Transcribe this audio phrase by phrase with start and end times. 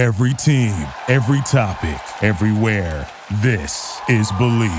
[0.00, 0.72] Every team,
[1.08, 3.06] every topic, everywhere.
[3.42, 4.70] This is Believe.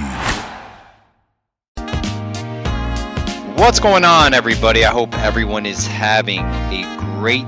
[3.56, 4.84] What's going on, everybody?
[4.84, 7.46] I hope everyone is having a great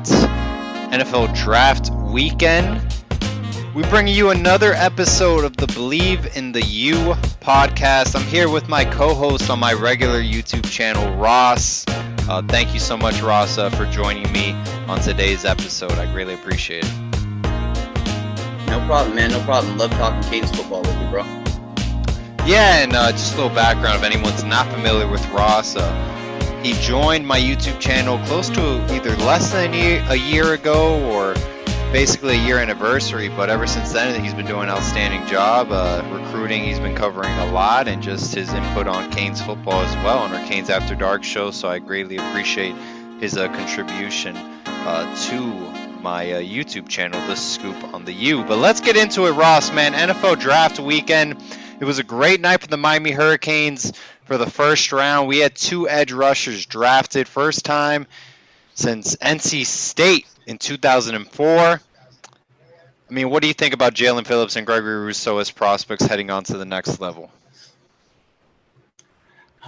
[0.93, 2.79] NFL draft weekend.
[3.73, 6.95] We bring you another episode of the Believe in the U
[7.41, 8.15] podcast.
[8.15, 11.85] I'm here with my co host on my regular YouTube channel, Ross.
[11.87, 14.51] Uh, thank you so much, Ross, uh, for joining me
[14.87, 15.93] on today's episode.
[15.93, 17.12] I greatly appreciate it.
[18.67, 19.31] No problem, man.
[19.31, 19.77] No problem.
[19.77, 21.23] Love talking Canes football with you, bro.
[22.45, 25.75] Yeah, and uh, just a little background if anyone's not familiar with Ross.
[25.75, 30.53] Uh, he joined my YouTube channel close to either less than a year, a year
[30.53, 31.35] ago or
[31.93, 35.71] basically a year anniversary, but ever since then, he's been doing an outstanding job.
[35.71, 39.95] Uh, recruiting, he's been covering a lot, and just his input on Canes football as
[39.97, 41.51] well on our Canes After Dark show.
[41.51, 42.75] So I greatly appreciate
[43.19, 48.43] his uh, contribution uh, to my uh, YouTube channel, The Scoop on the U.
[48.43, 49.93] But let's get into it, Ross, man.
[49.93, 51.41] NFL draft weekend.
[51.79, 53.93] It was a great night for the Miami Hurricanes
[54.25, 55.29] for the first round.
[55.29, 58.05] We had two edge rushers drafted, first time
[58.75, 61.55] since NC State in 2004.
[61.57, 61.79] I
[63.09, 66.43] mean, what do you think about Jaelan Phillips and Gregory Rousseau as prospects heading on
[66.45, 67.31] to the next level?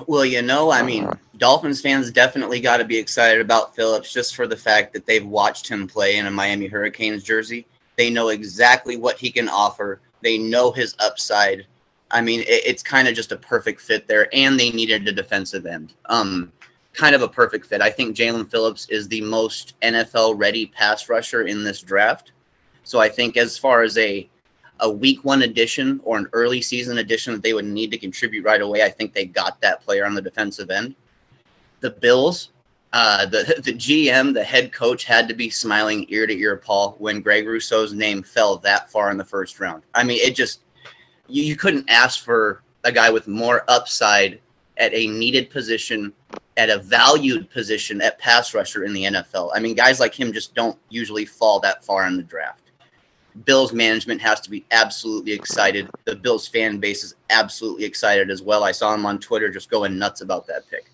[0.08, 4.36] Well, you know, I mean, Dolphins fans definitely got to be excited about Phillips just
[4.36, 7.66] for the fact that they've watched him play in a Miami Hurricanes jersey.
[7.96, 10.02] They know exactly what he can offer.
[10.22, 11.66] They know his upside.
[12.12, 15.14] I mean, it, it's kind of just a perfect fit there, and they needed a
[15.14, 15.94] defensive end.
[16.06, 16.52] Um,
[16.94, 17.82] kind of a perfect fit.
[17.82, 22.32] I think Jaelan Phillips is the most NFL ready pass rusher in this draft.
[22.84, 24.30] So I think as far as a
[24.80, 28.44] a week one addition or an early season addition that they would need to contribute
[28.44, 30.96] right away, I think they got that player on the defensive end.
[31.80, 32.50] The Bills,
[32.94, 36.96] uh, the the GM, the head coach had to be smiling ear to ear, Paul,
[37.00, 39.84] when Greg Rousseau's name fell that far in the first round.
[39.94, 40.62] I mean, it just
[41.28, 44.40] you, you couldn't ask for a guy with more upside
[44.78, 46.14] at a needed position
[46.58, 49.52] at a valued position at pass rusher in the NFL.
[49.54, 52.65] I mean, guys like him just don't usually fall that far in the draft.
[53.44, 55.90] Bills management has to be absolutely excited.
[56.06, 58.64] The Bills fan base is absolutely excited as well.
[58.64, 60.86] I saw him on Twitter just going nuts about that pick.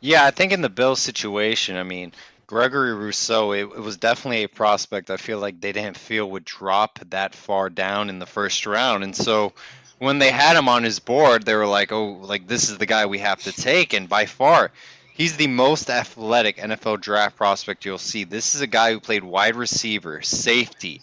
[0.00, 2.12] Yeah, I think in the Bills situation, I mean,
[2.46, 6.44] Gregory Rousseau, it, it, was definitely a prospect I feel like they didn't feel would
[6.44, 9.02] drop that far down in the first round.
[9.02, 9.54] And so
[9.98, 12.86] when they had him on his board, they were like, "Oh, like this is the
[12.86, 14.72] guy we have to take." And by far,
[15.14, 18.24] he's the most athletic NFL draft prospect you'll see.
[18.24, 21.00] This is a guy who played wide receiver, safety,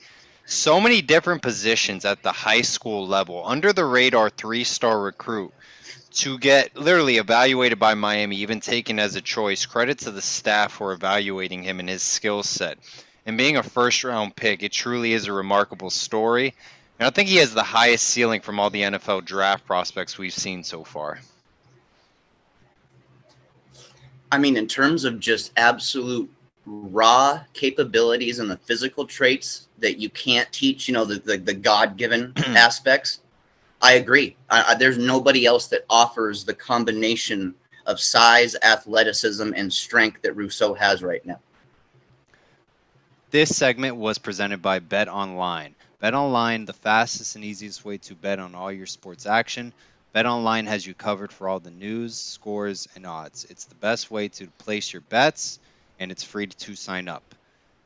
[0.51, 5.53] so many different positions at the high school level, under the radar three-star recruit.
[6.15, 9.65] To get literally evaluated by Miami, even taken as a choice.
[9.65, 12.77] Credit to the staff for evaluating him and his skill set.
[13.25, 16.53] And being a first round pick, it truly is a remarkable story.
[16.99, 20.33] And I think he has the highest ceiling from all the NFL draft prospects we've
[20.33, 21.21] seen so far.
[24.33, 26.29] I mean, in terms of just absolute
[26.65, 31.53] raw capabilities and the physical traits that you can't teach, you know, the, the, the
[31.53, 33.19] God given aspects,
[33.81, 34.35] I agree.
[34.49, 37.55] I, I, there's nobody else that offers the combination
[37.85, 41.39] of size, athleticism, and strength that Rousseau has right now.
[43.31, 45.73] This segment was presented by Bet Online.
[45.99, 49.73] Bet Online, the fastest and easiest way to bet on all your sports action.
[50.13, 53.45] Bet Online has you covered for all the news, scores, and odds.
[53.49, 55.59] It's the best way to place your bets,
[55.99, 57.23] and it's free to sign up.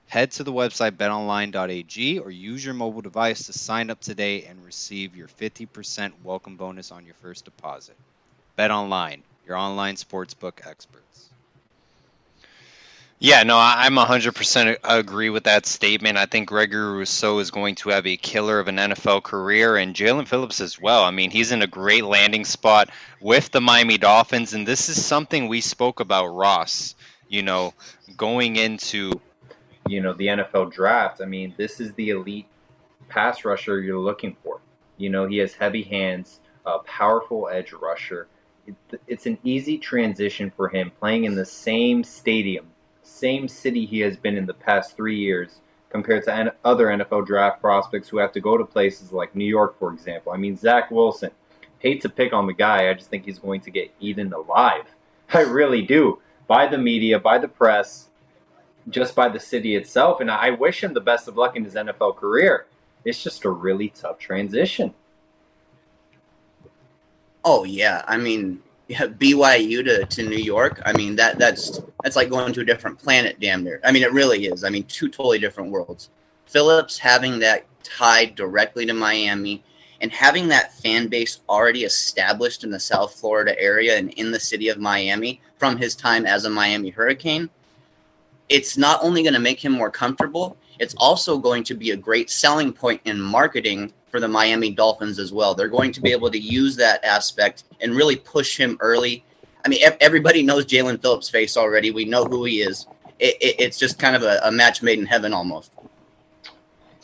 [0.07, 4.63] Head to the website betonline.ag or use your mobile device to sign up today and
[4.63, 7.95] receive your 50% welcome bonus on your first deposit.
[8.57, 11.29] BetOnline, your online sportsbook experts.
[13.17, 16.17] Yeah, no, I'm 100% agree with that statement.
[16.17, 19.95] I think Gregory Rousseau is going to have a killer of an NFL career, and
[19.95, 21.03] Jaelan Phillips as well.
[21.03, 22.89] I mean, he's in a great landing spot
[23.22, 26.93] with the Miami Dolphins, and this is something we spoke about, Ross,
[27.29, 27.73] you know,
[28.17, 29.19] going into.
[29.88, 31.22] You know, the NFL draft.
[31.22, 32.47] I mean, this is the elite
[33.08, 34.59] pass rusher you're looking for.
[34.97, 38.28] You know, he has heavy hands, a powerful edge rusher.
[39.08, 42.66] it's an easy transition for him playing in the same stadium
[43.05, 47.61] same city he has been in the past three years compared to other NFL draft
[47.61, 50.34] prospects who have to go to places like New York, for example.
[50.34, 51.31] I mean, Zach Wilson,
[51.79, 54.85] hate to pick on the guy, I just think he's going to get eaten alive.
[55.34, 56.20] I really do.
[56.47, 58.09] By the media, by the press,
[58.90, 60.22] just by the city itself.
[60.22, 62.66] And I wish him the best of luck in his NFL career.
[63.03, 64.93] It's just a really tough transition.
[67.43, 68.03] Oh, yeah.
[68.08, 70.82] I mean, BYU to, to New York.
[70.85, 73.79] I mean that that's that's like going to a different planet, damn near.
[73.84, 74.64] I mean it really is.
[74.64, 76.09] I mean two totally different worlds.
[76.46, 79.64] Phillips having that tied directly to Miami
[80.02, 84.40] and having that fan base already established in the South Florida area and in the
[84.40, 87.49] city of Miami from his time as a Miami Hurricane,
[88.49, 91.97] it's not only going to make him more comfortable, it's also going to be a
[91.97, 95.55] great selling point in marketing for the Miami Dolphins as well.
[95.55, 99.23] They're going to be able to use that aspect and really push him early.
[99.65, 101.91] I mean, everybody knows Jaelan Phillips' face already.
[101.91, 102.87] We know who he is.
[103.19, 105.71] It, it, it's just kind of a, a match made in heaven almost.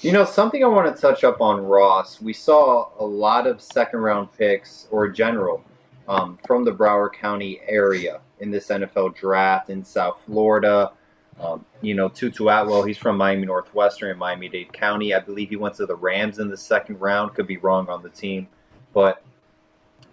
[0.02, 2.22] You know, something I want to touch up on Ross.
[2.22, 5.64] We saw a lot of second round picks or general
[6.08, 10.92] um, from the Broward County area in this NFL draft in South Florida.
[11.40, 15.14] Um, you know, Tutu Atwell, he's from Miami Northwestern and Miami Dade County.
[15.14, 17.34] I believe he went to the Rams in the second round.
[17.34, 18.48] Could be wrong on the team.
[18.94, 19.24] But,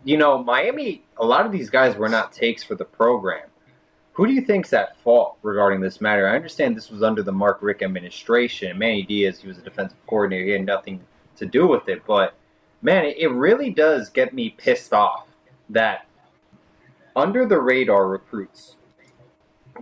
[0.05, 3.47] you know, Miami, a lot of these guys were not takes for the program.
[4.13, 6.27] Who do you think's at fault regarding this matter?
[6.27, 8.77] I understand this was under the Mark Richt administration.
[8.79, 10.45] Manny Diaz, he was a defensive coordinator.
[10.47, 11.01] He had nothing
[11.37, 12.05] to do with it.
[12.07, 12.35] But
[12.83, 15.29] man, it really does get me pissed off
[15.69, 16.07] that
[17.15, 18.77] under the radar recruits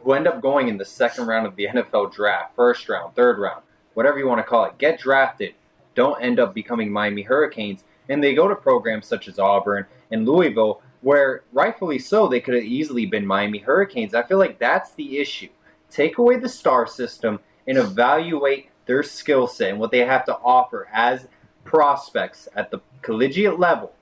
[0.02, 3.38] who end up going in the second round of the NFL draft, first round, third
[3.38, 3.62] round,
[3.94, 5.54] whatever you want to call it, get drafted,
[5.94, 7.84] don't end up becoming Miami Hurricanes.
[8.08, 12.54] And they go to programs such as Auburn and Louisville where rightfully so they could
[12.54, 14.14] have easily been Miami Hurricanes.
[14.14, 15.48] I feel like that's the issue.
[15.90, 20.36] Take away the star system and evaluate their skill set and what they have to
[20.38, 21.28] offer as
[21.64, 23.92] prospects at the collegiate level.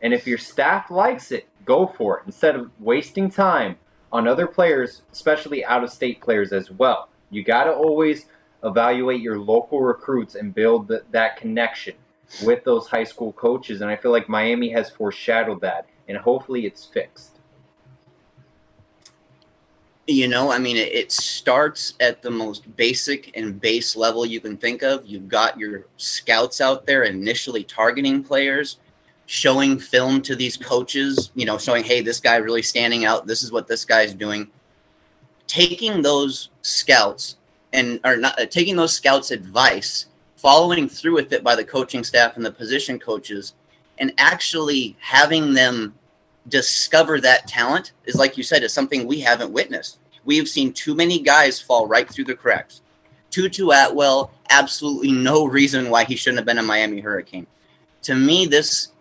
[0.00, 3.76] And if your staff likes it, go for it instead of wasting time
[4.16, 7.10] on other players, especially out of state players as well.
[7.30, 8.26] You got to always
[8.64, 11.94] evaluate your local recruits and build the, that connection
[12.42, 13.82] with those high school coaches.
[13.82, 17.32] And I feel like Miami has foreshadowed that and hopefully it's fixed.
[20.06, 24.40] You know, I mean, it, it starts at the most basic and base level you
[24.40, 25.04] can think of.
[25.04, 28.78] You've got your scouts out there initially targeting players,
[29.26, 33.26] showing film to these coaches, you know, showing, hey, this guy really standing out.
[33.26, 34.48] This is what this guy's doing.
[35.46, 37.36] Taking those scouts
[37.72, 40.06] and or not uh, taking those scouts' advice,
[40.36, 43.54] following through with it by the coaching staff and the position coaches,
[43.98, 45.94] and actually having them
[46.48, 50.94] discover that talent is like you said is something we haven't witnessed we've seen too
[50.94, 52.82] many guys fall right through the cracks
[53.30, 57.46] tutu atwell absolutely no reason why he shouldn't have been a miami hurricane
[58.02, 58.92] to me this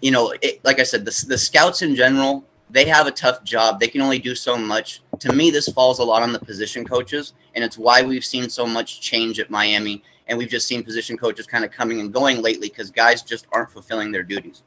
[0.00, 3.42] you know it, like i said the, the scouts in general they have a tough
[3.44, 6.38] job they can only do so much to me this falls a lot on the
[6.38, 10.68] position coaches and it's why we've seen so much change at miami and we've just
[10.68, 14.22] seen position coaches kind of coming and going lately because guys just aren't fulfilling their
[14.22, 14.62] duties.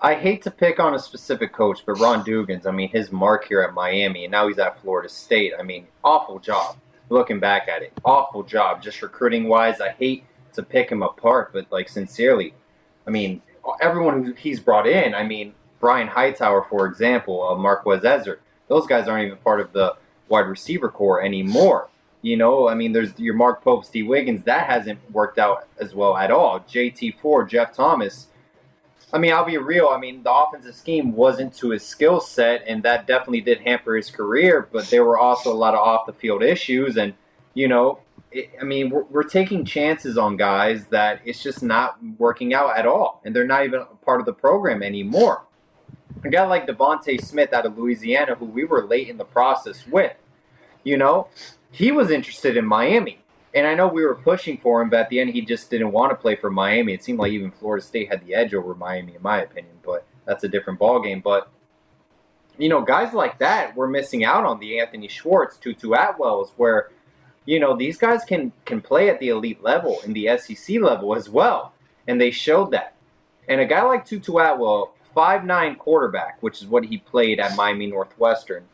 [0.00, 3.46] I hate to pick on a specific coach, but Ron Dugans, I mean, his mark
[3.46, 5.54] here at Miami, and now he's at Florida State.
[5.58, 6.76] I mean, awful job.
[7.08, 8.82] Looking back at it, awful job.
[8.82, 12.54] Just recruiting wise, I hate to pick him apart, but like sincerely,
[13.06, 13.40] I mean,
[13.80, 18.38] everyone who he's brought in, I mean, Brian Hightower, for example, uh, Marquez Ezzard,
[18.68, 19.96] those guys aren't even part of the
[20.28, 21.88] wide receiver corps anymore.
[22.22, 24.44] You know, I mean, there's your Mark Pope, Steve Wiggins.
[24.44, 26.60] That hasn't worked out as well at all.
[26.60, 28.28] JT Ford, Jeff Thomas.
[29.12, 29.88] I mean, I'll be real.
[29.88, 33.94] I mean, the offensive scheme wasn't to his skill set, and that definitely did hamper
[33.94, 34.66] his career.
[34.72, 37.12] But there were also a lot of off the field issues, and
[37.52, 38.00] you know,
[38.34, 42.76] it, I mean, we're, we're taking chances on guys that it's just not working out
[42.76, 45.44] at all, and they're not even part of the program anymore.
[46.24, 49.86] A guy like DeVonta Smith out of Louisiana, who we were late in the process
[49.86, 50.16] with,
[50.82, 51.28] you know,
[51.70, 53.20] he was interested in Miami.
[53.54, 55.92] And I know we were pushing for him, but at the end, he just didn't
[55.92, 56.92] want to play for Miami.
[56.92, 59.76] It seemed like even Florida State had the edge over Miami, in my opinion.
[59.84, 61.22] But that's a different ballgame.
[61.22, 61.48] But
[62.58, 66.90] you know, guys like that, we're missing out on the Anthony Schwartz, Tutu Atwells, where
[67.46, 71.14] you know these guys can can play at the elite level in the SEC level
[71.14, 71.72] as well,
[72.06, 72.94] and they showed that.
[73.48, 77.56] And a guy like Tutu Atwell, five nine quarterback, which is what he played at
[77.56, 78.64] Miami Northwestern.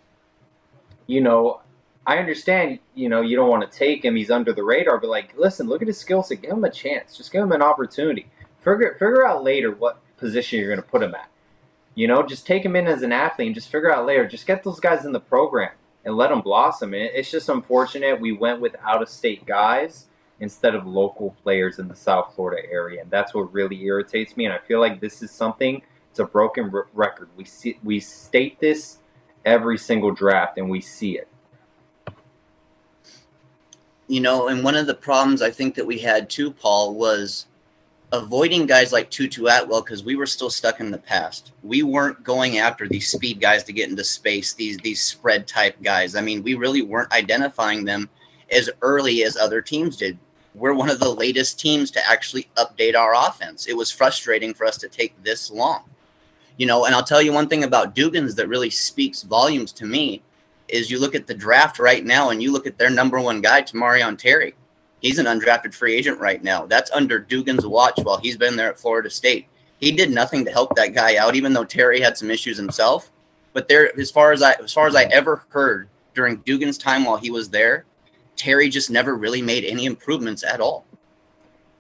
[1.07, 1.61] You know,
[2.07, 4.15] I understand, you know, you don't want to take him.
[4.15, 6.43] He's under the radar, but like, listen, look at his skill set.
[6.43, 7.17] Give him a chance.
[7.17, 8.27] Just give him an opportunity.
[8.61, 11.29] Figure figure out later what position you're going to put him at.
[11.97, 14.29] You know, just take him in as an athlete and just figure out later.
[14.29, 15.73] Just get those guys in the program
[16.05, 16.95] and let them blossom.
[16.95, 20.07] It's just unfortunate we went with out of state guys
[20.41, 24.47] instead of local players in the South Florida area, and that's what really irritates me.
[24.47, 25.83] And I feel like this is something.
[26.11, 27.29] It's a broken r- record.
[27.37, 28.99] We see we state this
[29.45, 31.29] every single draft, and we see it
[34.11, 37.47] you know, and one of the problems I think that we had too, Paul, was
[38.13, 41.53] avoiding guys like Tutu Atwell because we were still stuck in the past.
[41.63, 45.77] We weren't going after these speed guys to get into space, these these spread type
[45.83, 46.17] guys.
[46.17, 48.09] I mean, we really weren't identifying them
[48.51, 50.19] as early as other teams did.
[50.55, 53.67] we're one of the latest teams to actually update our offense.
[53.69, 55.85] It was frustrating for us to take this long.
[56.57, 59.87] You know, and I'll tell you one thing about Dugans that really speaks volumes to
[59.87, 60.23] me
[60.69, 63.41] is you look at the draft right now and you look at their number one
[63.41, 64.55] guy, Tamorrion Terry.
[65.01, 66.67] He's an undrafted free agent right now.
[66.67, 69.47] That's under Dugans' watch while he's been there at Florida State.
[69.79, 73.11] He did nothing to help that guy out, even though Terry had some issues himself.
[73.53, 77.05] But there, as far as I, as far as I ever heard during Dugans' time
[77.05, 77.87] while he was there,
[78.37, 80.85] Terry just never really made any improvements at all.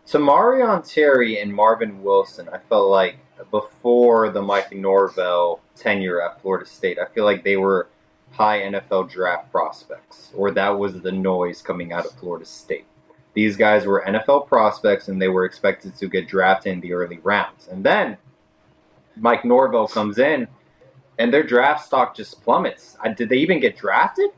[0.07, 3.17] Tamorrion Terry and Marvin Wilson, I felt like
[3.51, 7.89] before the Mike Norvell tenure at Florida State, I feel like they were
[8.33, 12.87] high NFL draft prospects, or that was the noise coming out of Florida State.
[13.35, 17.19] These guys were NFL prospects and they were expected to get drafted in the early
[17.19, 17.69] rounds.
[17.69, 18.17] And then
[19.17, 20.49] Mike Norvell comes in
[21.19, 22.97] and their draft stock just plummets.
[23.05, 24.31] Uh, did they even get drafted?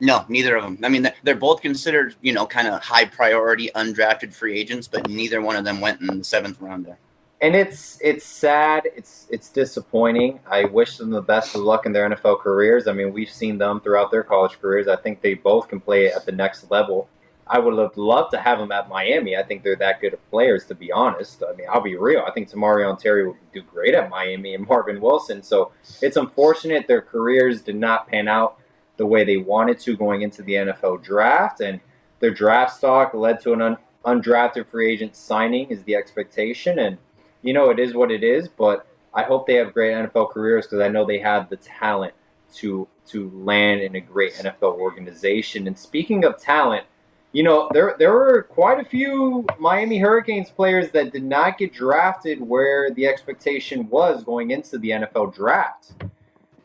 [0.00, 0.78] No, neither of them.
[0.82, 5.08] I mean, they're both considered, you know, kind of high priority undrafted free agents, but
[5.08, 6.98] neither one of them went in the seventh round there.
[7.42, 8.82] And it's it's sad.
[8.94, 10.40] It's it's disappointing.
[10.46, 12.86] I wish them the best of luck in their NFL careers.
[12.86, 14.88] I mean, we've seen them throughout their college careers.
[14.88, 17.08] I think they both can play at the next level.
[17.46, 19.36] I would have loved to have them at Miami.
[19.36, 21.42] I think they're that good of players, to be honest.
[21.42, 22.22] I mean, I'll be real.
[22.24, 25.42] I think Tamorrion Terry would do great at Miami and Marvin Wilson.
[25.42, 28.58] So it's unfortunate their careers did not pan out
[28.98, 31.80] the way they wanted to going into the NFL draft, and
[32.20, 36.98] their draft stock led to an un- undrafted free agent signing is the expectation, and
[37.42, 38.48] you know it is what it is.
[38.48, 42.14] But I hope they have great NFL careers because I know they have the talent
[42.54, 45.66] to to land in a great NFL organization.
[45.66, 46.84] And speaking of talent,
[47.32, 51.72] you know there there were quite a few Miami Hurricanes players that did not get
[51.72, 55.92] drafted where the expectation was going into the NFL draft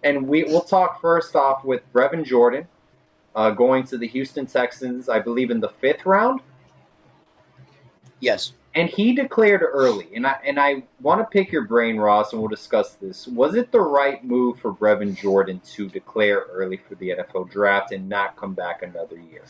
[0.05, 2.67] and we will talk first off with Brevin Jordan
[3.36, 6.41] uh, going to the Houston Texans, I believe in the fifth round.
[8.20, 8.53] Yes.
[8.75, 12.41] And he declared early, and I and I want to pick your brain, Ross, and
[12.41, 13.25] we'll discuss this.
[13.25, 17.94] Was it the right move for Brevin Jordan to declare early for the NFL draft
[17.94, 19.46] and not come back another year?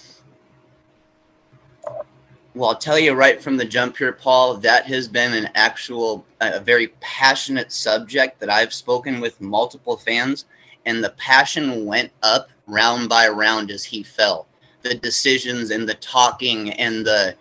[2.54, 6.24] Well, I'll tell you right from the jump here, Paul, that has been an actual,
[6.40, 10.46] a very passionate subject that I've spoken with multiple fans,
[10.86, 14.48] and the passion went up round by round as he fell.
[14.84, 17.36] The decisions and the talking and the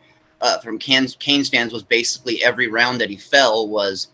[0.44, 1.16] uh, from Canes
[1.48, 4.08] fans was basically every round that he fell was,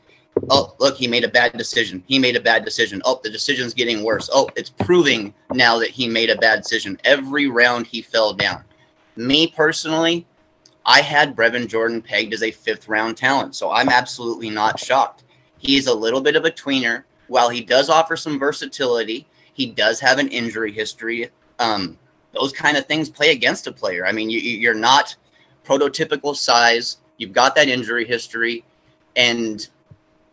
[0.49, 2.04] oh, look, he made a bad decision.
[2.06, 3.02] He made a bad decision.
[3.04, 4.30] Oh, the decision's getting worse.
[4.32, 7.00] Oh, it's proving now that he made a bad decision.
[7.02, 8.62] Every round he fell down.
[9.16, 10.25] Me personally,
[10.87, 15.25] I had Brevin Jordan pegged as a fifth round talent, so I'm absolutely not shocked.
[15.58, 17.02] He's a little bit of a tweener.
[17.26, 21.28] While he does offer some versatility, he does have an injury history.
[21.58, 21.99] Um,
[22.32, 24.06] those kind of things play against a player.
[24.06, 25.16] I mean, you, you're not
[25.64, 26.98] prototypical size.
[27.16, 28.64] You've got that injury history,
[29.16, 29.66] and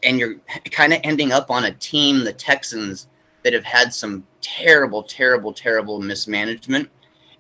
[0.04, 0.36] and you're
[0.72, 3.08] kind of ending up on a team, the Texans,
[3.44, 6.90] that have had some terrible, terrible, terrible mismanagement.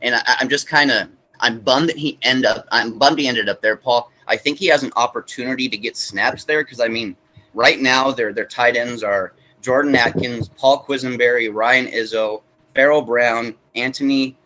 [0.01, 2.67] And I, I'm just kind of I'm bummed that he end up.
[2.71, 4.11] I'm bummed he ended up there, Paul.
[4.27, 7.15] I think he has an opportunity to get snaps there because I mean,
[7.53, 12.41] right now their their tight ends are Jordan Akins, Paul Quessenberry, Ryan Izzo,
[12.73, 14.37] Pharaoh Brown, Anthony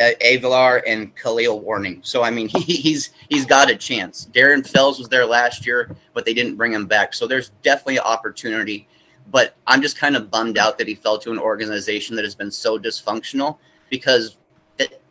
[0.00, 2.00] Avilar, and Kahale Warring.
[2.02, 4.28] So I mean, he, he's he's got a chance.
[4.32, 7.14] Darren Fells was there last year, but they didn't bring him back.
[7.14, 8.88] So there's definitely an opportunity.
[9.30, 12.34] But I'm just kind of bummed out that he fell to an organization that has
[12.34, 14.36] been so dysfunctional because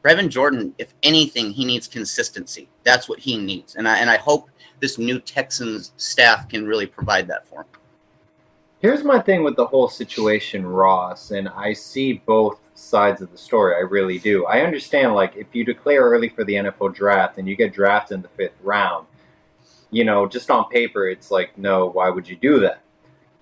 [0.04, 2.70] Brevin Jordan, if anything, he needs consistency.
[2.84, 6.86] That's what he needs, and I and I hope this new Texans staff can really
[6.86, 7.79] provide that for him.
[8.82, 13.38] Here's my thing with the whole situation, Ross, and I see both sides of the
[13.38, 13.76] story.
[13.76, 14.46] I really do.
[14.46, 18.16] I understand, like, if you declare early for the NFL draft and you get drafted
[18.16, 19.06] in the fifth round,
[19.92, 22.82] you know, just on paper, it's like, no, why would you do that?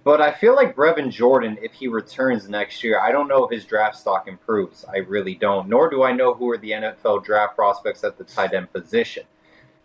[0.03, 3.51] But I feel like Brevin Jordan, if he returns next year, I don't know if
[3.51, 4.85] his draft stock improves.
[4.85, 5.69] I really don't.
[5.69, 9.23] Nor do I know who are the NFL draft prospects at the tight end position.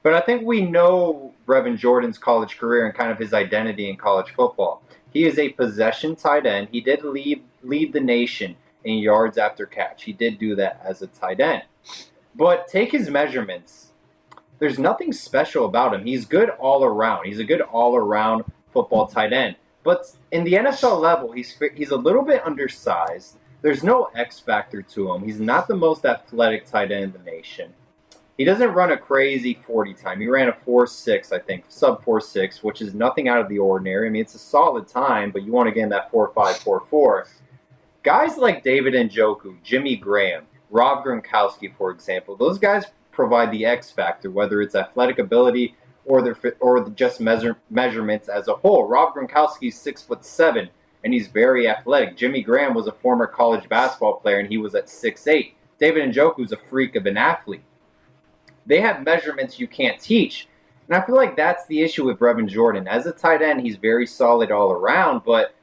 [0.03, 3.97] But I think we know Brevin Jordan's college career and kind of his identity in
[3.97, 4.83] college football.
[5.13, 6.69] He is a possession tight end.
[6.71, 10.05] He did lead lead the nation in yards after catch.
[10.05, 11.63] He did do that as a tight end.
[12.35, 13.93] But take his measurements.
[14.59, 16.05] There's nothing special about him.
[16.05, 17.27] He's good all around.
[17.27, 19.57] He's a good all around football tight end.
[19.85, 23.39] But in the NFL level, he's he's a little bit undersized.
[23.61, 25.25] There's no X factor to him.
[25.25, 27.73] He's not the most athletic tight end in the nation.
[28.39, 30.21] He doesn't run a crazy 40 time.
[30.21, 34.07] He ran a 4.6, I think, sub 4.6, which is nothing out of the ordinary.
[34.07, 37.29] I mean, it's a solid time, but you want to get in that 4.5, 4.4.
[38.03, 43.91] Guys like David Njoku, Jimmy Graham, Rob Gronkowski, for example, those guys provide the X
[43.91, 48.89] factor, whether it's athletic ability or the or just measure, measurements as a whole.
[48.89, 50.69] Rob Gronkowski's six foot seven,
[51.05, 52.17] and he's very athletic.
[52.17, 55.55] Jimmy Graham was a former college basketball player, and he was at six eight.
[55.79, 57.63] David Njoku's a freak of an athlete.
[58.67, 60.49] They have measurements you can't teach.
[60.89, 62.87] And I feel like that's the issue with Brevin Jordan.
[62.89, 65.55] As a tight end, he's very solid all around, but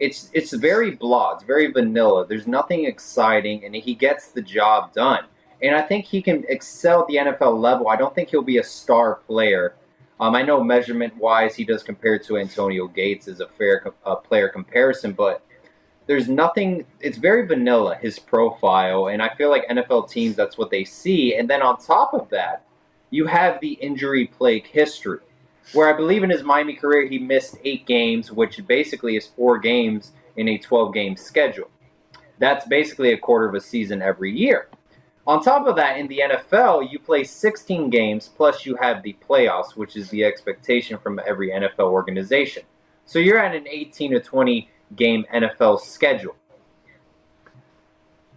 [0.00, 2.26] it's it's very blah, it's very vanilla.
[2.26, 5.24] There's nothing exciting, and he gets the job done.
[5.62, 7.88] And I think he can excel at the NFL level.
[7.88, 9.76] I don't think he'll be a star player.
[10.20, 14.16] Um, I know measurement wise, he does compare to Antonio Gates as a fair uh,
[14.16, 15.42] player comparison, but
[16.06, 16.84] there's nothing.
[17.00, 21.34] It's very vanilla his profile, and I feel like NFL teams that's what they see.
[21.34, 22.64] And then on top of that,
[23.10, 25.20] you have the injury plague history,
[25.72, 29.58] where I believe in his Miami career he missed eight games, which basically is four
[29.58, 31.70] games in a 12 game schedule.
[32.38, 34.68] That's basically a quarter of a season every year.
[35.26, 39.16] On top of that, in the NFL, you play 16 games, plus you have the
[39.26, 42.64] playoffs, which is the expectation from every NFL organization.
[43.06, 46.36] So you're at an 18 to 20 game NFL schedule.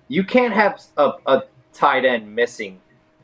[0.08, 2.80] You can't have a, a tight end missing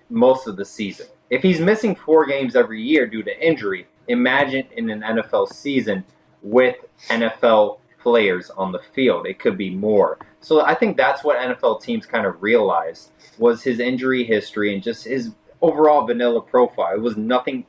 [0.10, 1.08] most of the season.
[1.30, 6.03] If he's missing four games every year due to injury, imagine in an NFL season
[6.42, 6.75] with
[7.08, 9.25] NFL players on the field.
[9.25, 10.20] It could be more.
[10.42, 14.84] So I think that's what NFL teams kind of realized was his injury history and
[14.84, 16.94] just his overall vanilla profile.
[16.94, 17.65] It was nothing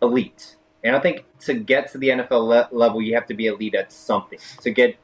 [0.00, 0.56] elite.
[0.82, 3.74] And I think to get to the NFL le- level, you have to be elite
[3.74, 4.38] at something.
[4.62, 4.96] To get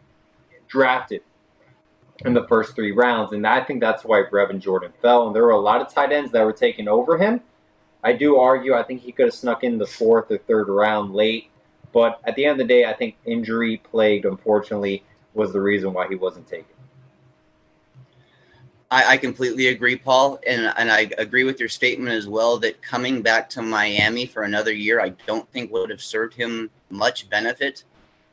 [0.69, 1.23] drafted
[2.25, 5.27] in the first three rounds, and I think that's why Brevin Jordan fell.
[5.27, 7.41] And there were a lot of tight ends that were taken over him.
[8.03, 11.15] I do argue I think he could have snuck in the fourth or third round
[11.15, 11.51] late,
[11.93, 15.03] but at the end of the day, I think injury plagued, unfortunately,
[15.35, 16.76] was the reason why he wasn't taken.
[18.91, 22.81] I, I, completely agree, Paul, and and I agree with your statement as well that
[22.83, 27.29] coming back to Miami for another year, I don't think would have served him much
[27.29, 27.83] benefit,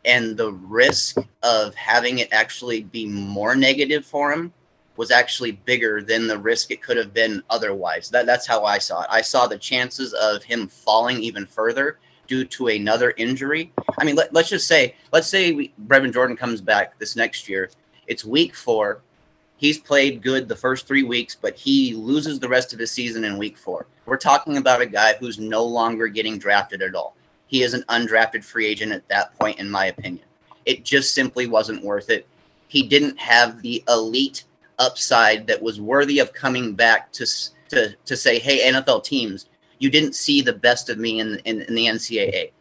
[0.06, 4.54] and the risk of having it actually be more negative for him
[4.96, 8.10] was actually bigger than the risk it could have been otherwise.
[8.10, 9.08] That that's how I saw it.
[9.10, 13.72] I saw the chances of him falling even further due to another injury.
[13.98, 17.50] I mean, let, us just say, let's say we, Brevin Jordan comes back this next
[17.50, 17.72] year.
[18.08, 19.02] It's week four
[19.64, 23.24] He's played good the first three weeks, but he loses the rest of his season
[23.24, 23.88] in week four.
[24.06, 27.16] We're talking about a guy who's no longer getting drafted at all.
[27.48, 30.26] He is an undrafted free agent at that point, in my opinion.
[30.66, 32.28] It just simply wasn't worth it.
[32.68, 34.44] He didn't have the elite
[34.80, 37.26] upside that was worthy of coming back to
[37.70, 39.46] to, to say, hey, NFL teams,
[39.80, 42.52] you didn't see the best of me in, in, in the NCAA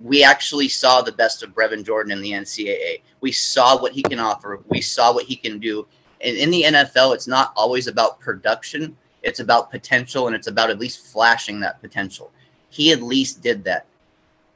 [0.00, 3.00] we actually saw the best of Brevin Jordan in the NCAA.
[3.20, 4.60] We saw what he can offer.
[4.68, 5.86] We saw what he can do
[6.20, 8.96] in, in the NFL, it's not always about production.
[9.22, 12.30] It's about potential, and it's about at least flashing that potential.
[12.70, 13.86] He at least did that.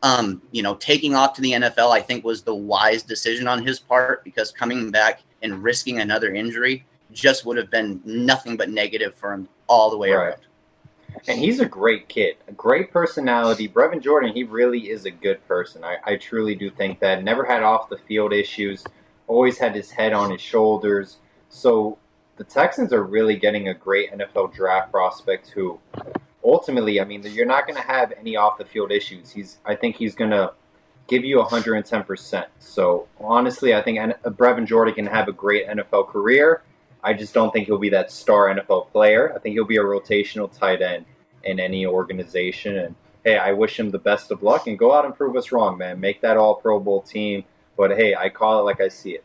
[0.03, 3.65] Um, you know, taking off to the NFL, I think was the wise decision on
[3.65, 8.71] his part because coming back and risking another injury just would have been nothing but
[8.71, 10.29] negative for him all the way right.
[10.29, 10.41] around.
[11.29, 13.69] And he's a great kid, a great personality.
[13.69, 15.85] Brevin Jordan, he really is a good person.
[15.85, 17.23] I, I truly do think that.
[17.23, 18.85] Never had off the field issues,
[19.27, 21.19] always had his head on his shoulders.
[21.55, 21.99] So
[22.39, 25.79] the Texans are really getting a great NFL draft prospect who
[26.43, 29.31] ultimately, I mean, you're not going to have any off the field issues.
[29.31, 30.55] He's, I think he's going to
[31.09, 32.47] give you 110%.
[32.59, 36.63] So honestly, I think Brevin Jordan can have a great NFL career.
[37.05, 39.35] I just don't think he'll be that star NFL player.
[39.35, 41.05] I think he'll be a rotational tight end
[41.45, 42.79] in any organization.
[42.79, 45.53] And hey, I wish him the best of luck and go out and prove us
[45.53, 46.01] wrong, man.
[46.01, 47.45] Make that all Pro Bowl team.
[47.77, 49.25] But hey, I call it like I see it.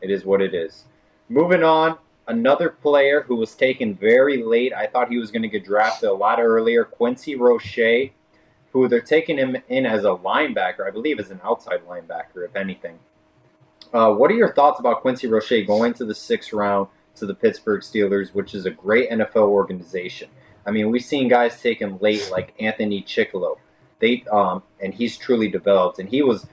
[0.00, 0.84] It is what it is.
[1.28, 4.72] Moving on, another player who was taken very late.
[4.72, 6.84] I thought he was going to get drafted a lot earlier.
[6.84, 8.10] Quincy Roche,
[8.72, 12.54] who they're taking him in as a linebacker, I believe, as an outside linebacker, if
[12.54, 12.98] anything.
[13.92, 17.34] Uh, what are your thoughts about Quincy Roche going to the sixth round to the
[17.34, 20.28] Pittsburgh Steelers, which is a great NFL organization?
[20.64, 23.56] I mean, we've seen guys taken late like Anthony Chickillo.
[23.98, 26.46] They um, and he's truly developed, and he was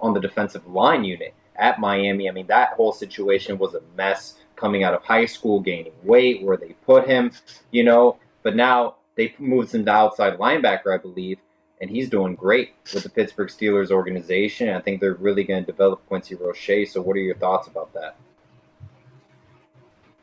[0.00, 2.28] on the defensive line unit at Miami.
[2.28, 6.42] I mean, that whole situation was a mess coming out of high school, gaining weight,
[6.42, 7.32] where they put him,
[7.70, 8.18] you know.
[8.42, 11.38] But now they moved him to outside linebacker, I believe,
[11.80, 14.68] and he's doing great with the Pittsburgh Steelers organization.
[14.70, 16.90] I think they're really going to develop Quincy Roche.
[16.90, 18.16] So, what are your thoughts about that?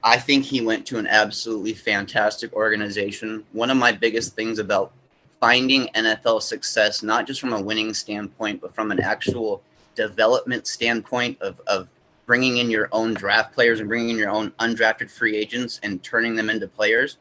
[0.03, 3.43] I think he went to an absolutely fantastic organization.
[3.51, 4.93] One of my biggest things about
[5.39, 9.61] finding NFL success, not just from a winning standpoint, but from an actual
[9.97, 11.89] development standpoint of, of
[12.27, 16.01] bringing in your own draft players and bringing in your own undrafted free agents and
[16.03, 17.17] turning them into players,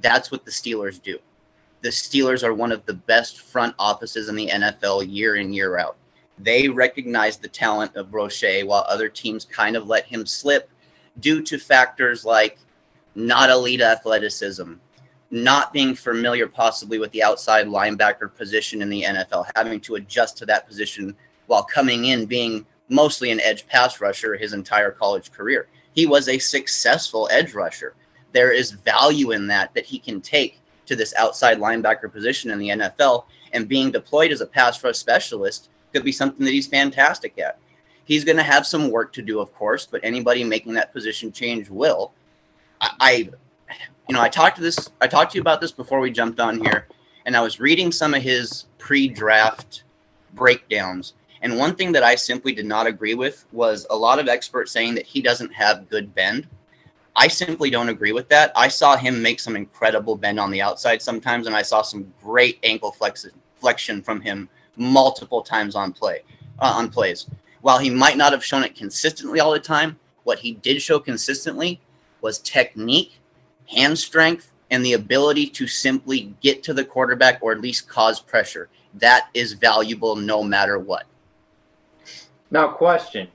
[0.00, 1.18] That's what the Steelers do.
[1.80, 5.78] The Steelers are one of the best front offices in the NFL year in, year
[5.78, 5.96] out.
[6.38, 10.70] They recognize the talent of Roche while other teams kind of let him slip
[11.18, 12.58] due to factors like
[13.14, 14.74] not elite athleticism,
[15.30, 20.36] not being familiar possibly with the outside linebacker position in the NFL, having to adjust
[20.38, 21.16] to that position
[21.48, 25.66] while coming in being mostly an edge pass rusher his entire college career.
[25.92, 27.94] He was a successful edge rusher.
[28.32, 32.58] There is value in that that he can take to this outside linebacker position in
[32.58, 36.66] the NFL, and being deployed as a pass rush specialist could be something that he's
[36.66, 37.58] fantastic at.
[38.04, 41.30] He's going to have some work to do, of course, but anybody making that position
[41.30, 42.12] change will.
[42.80, 43.30] I, I,
[44.08, 44.90] you know, I talked to this.
[45.00, 46.88] I talked to you about this before we jumped on here,
[47.26, 49.84] and I was reading some of his pre-draft
[50.34, 51.14] breakdowns.
[51.42, 54.72] And one thing that I simply did not agree with was a lot of experts
[54.72, 56.46] saying that he doesn't have good bend.
[57.14, 58.52] I simply don't agree with that.
[58.54, 62.12] I saw him make some incredible bend on the outside sometimes, and I saw some
[62.22, 66.22] great ankle flexion from him multiple times on play
[66.60, 67.26] uh, on plays.
[67.60, 70.98] While he might not have shown it consistently all the time, what he did show
[70.98, 71.80] consistently
[72.20, 73.18] was technique,
[73.66, 78.20] hand strength, and the ability to simply get to the quarterback or at least cause
[78.20, 78.68] pressure.
[78.94, 81.06] That is valuable no matter what.
[82.50, 83.28] Now, question: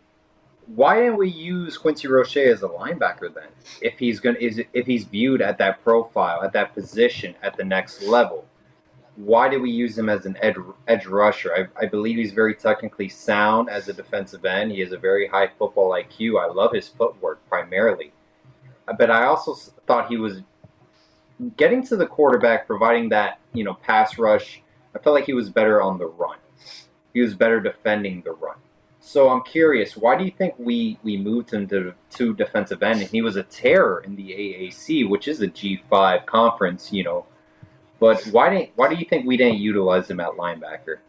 [0.76, 3.50] Why didn't we use Quincy Roche as a linebacker then?
[3.82, 7.64] If he's going is if he's viewed at that profile, at that position, at the
[7.64, 8.46] next level,
[9.16, 10.56] why did we use him as an edge,
[10.88, 11.54] edge rusher?
[11.56, 14.72] I, I, believe he's very technically sound as a defensive end.
[14.72, 16.42] He has a very high football IQ.
[16.42, 18.12] I love his footwork primarily.
[18.98, 19.54] But I also
[19.86, 20.42] thought he was
[21.58, 24.62] getting to the quarterback, providing that, you know, pass rush.
[24.96, 26.38] I felt like he was better on the run.
[27.14, 28.58] He was better defending the run.
[29.06, 33.02] So I'm curious, why do you think we, we moved him to, to defensive end?
[33.02, 37.26] And he was a terror in the AAC, which is a G5 conference, you know,
[38.00, 41.00] but why didn't why do you think we didn't utilize him at linebacker?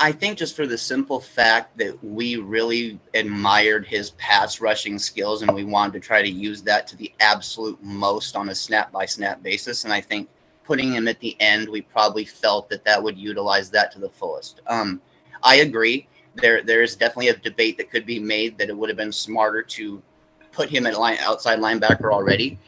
[0.00, 5.42] I think just for the simple fact that we really admired his pass rushing skills
[5.42, 8.90] and we wanted to try to use that to the absolute most on a snap
[8.90, 9.84] by snap basis.
[9.84, 10.28] And I think
[10.64, 14.10] putting him at the end, we probably felt that that would utilize that to the
[14.10, 14.62] fullest.
[14.66, 15.00] Um,
[15.42, 16.06] I agree.
[16.36, 19.12] There, there is definitely a debate that could be made that it would have been
[19.12, 20.02] smarter to
[20.52, 22.58] put him at line, outside linebacker already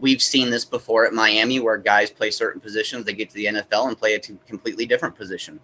[0.00, 3.46] we've seen this before at Miami where guys play certain positions, they get to the
[3.46, 5.60] NFL and play a completely different position.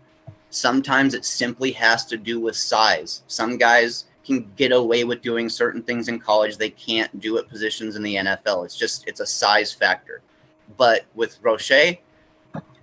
[0.51, 3.23] Sometimes it simply has to do with size.
[3.27, 7.49] Some guys can get away with doing certain things in college they can't do at
[7.49, 8.65] positions in the NFL.
[8.65, 10.23] It's just it's a size factor.
[10.77, 11.99] But with Roche,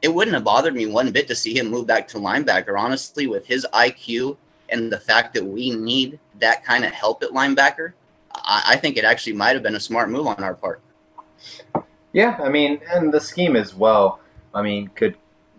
[0.02, 2.80] it wouldn't have bothered me one bit to see him move back to linebacker.
[2.80, 4.38] Honestly, with his IQ
[4.70, 7.94] and the fact that we need that kind of help at linebacker,
[8.34, 10.82] I, I think it actually might have been a smart move on our part.
[12.14, 14.20] Yeah, I mean, and the scheme as well.
[14.54, 15.16] I mean, could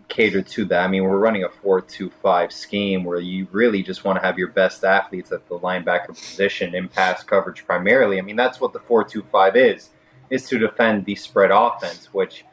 [0.08, 0.84] cater to that.
[0.84, 4.48] I mean, we're running a four-two-five scheme where you really just want to have your
[4.48, 8.18] best athletes at the linebacker position in pass coverage primarily.
[8.18, 9.90] I mean, that's what the four-two-five is,
[10.30, 12.44] is to defend the spread offense, which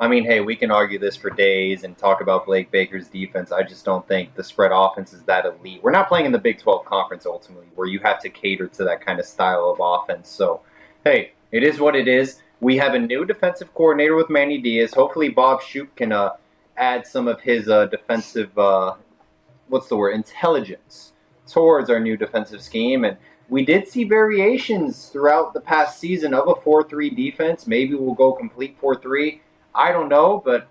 [0.00, 3.52] I mean, hey, we can argue this for days and talk about Blake Baker's defense.
[3.52, 5.82] I just don't think the spread offense is that elite.
[5.82, 8.84] We're not playing in the Big 12 conference ultimately, where you have to cater to
[8.84, 10.30] that kind of style of offense.
[10.30, 10.62] So,
[11.04, 12.40] hey, it is what it is.
[12.60, 14.94] We have a new defensive coordinator with Manny Diaz.
[14.94, 16.30] Hopefully, Bob Shoop can uh,
[16.78, 18.94] add some of his uh, defensive, uh,
[19.68, 21.12] what's the word, intelligence
[21.46, 23.04] towards our new defensive scheme.
[23.04, 23.18] And
[23.50, 27.66] we did see variations throughout the past season of a 4 3 defense.
[27.66, 29.42] Maybe we'll go complete 4 3.
[29.74, 30.68] I don't know, but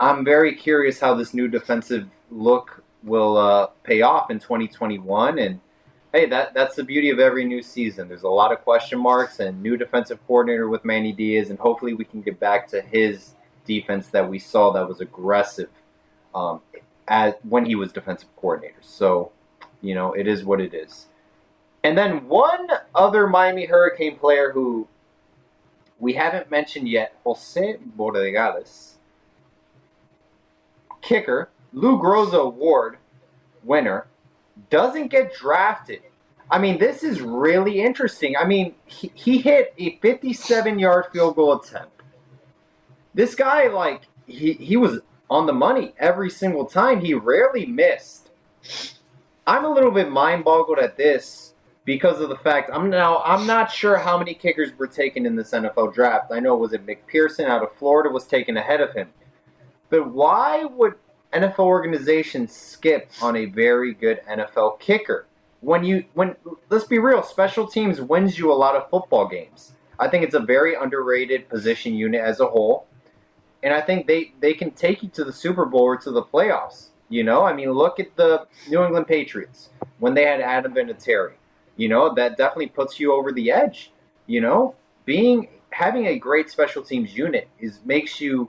[0.00, 5.38] I'm very curious how this new defensive look will uh, pay off in 2021.
[5.38, 5.60] And
[6.12, 8.08] hey, that that's the beauty of every new season.
[8.08, 11.94] There's a lot of question marks and new defensive coordinator with Manny Diaz, and hopefully
[11.94, 15.70] we can get back to his defense that we saw that was aggressive
[16.34, 16.60] um,
[17.08, 18.80] as when he was defensive coordinator.
[18.80, 19.32] So,
[19.80, 21.06] you know, it is what it is.
[21.84, 24.86] And then one other Miami Hurricane player who
[26.02, 28.94] we haven't mentioned yet, Jose Borregales,
[31.00, 32.98] kicker, Lou Groza Award
[33.62, 34.08] winner
[34.68, 36.00] doesn't get drafted.
[36.50, 38.36] I mean, this is really interesting.
[38.36, 42.02] I mean, he, he hit a 57 yard field goal attempt.
[43.14, 44.98] This guy, like, he, he was
[45.30, 47.00] on the money every single time.
[47.00, 48.30] He rarely missed.
[49.46, 51.51] I'm a little bit mind boggled at this
[51.84, 55.36] because of the fact I'm now I'm not sure how many kickers were taken in
[55.36, 56.32] this NFL draft.
[56.32, 59.08] I know was it McPherson out of Florida was taken ahead of him.
[59.90, 60.94] But why would
[61.32, 65.26] NFL organizations skip on a very good NFL kicker.
[65.60, 66.36] When you when
[66.68, 69.72] let's be real, special teams wins you a lot of football games.
[69.98, 72.86] I think it's a very underrated position unit as a whole.
[73.62, 76.22] And I think they, they can take you to the Super Bowl or to the
[76.22, 76.88] playoffs.
[77.08, 79.68] You know, I mean, look at the New England Patriots
[80.00, 81.34] when they had Adam Vinatieri.
[81.82, 83.90] You know, that definitely puts you over the edge.
[84.28, 88.48] You know, being having a great special teams unit is makes you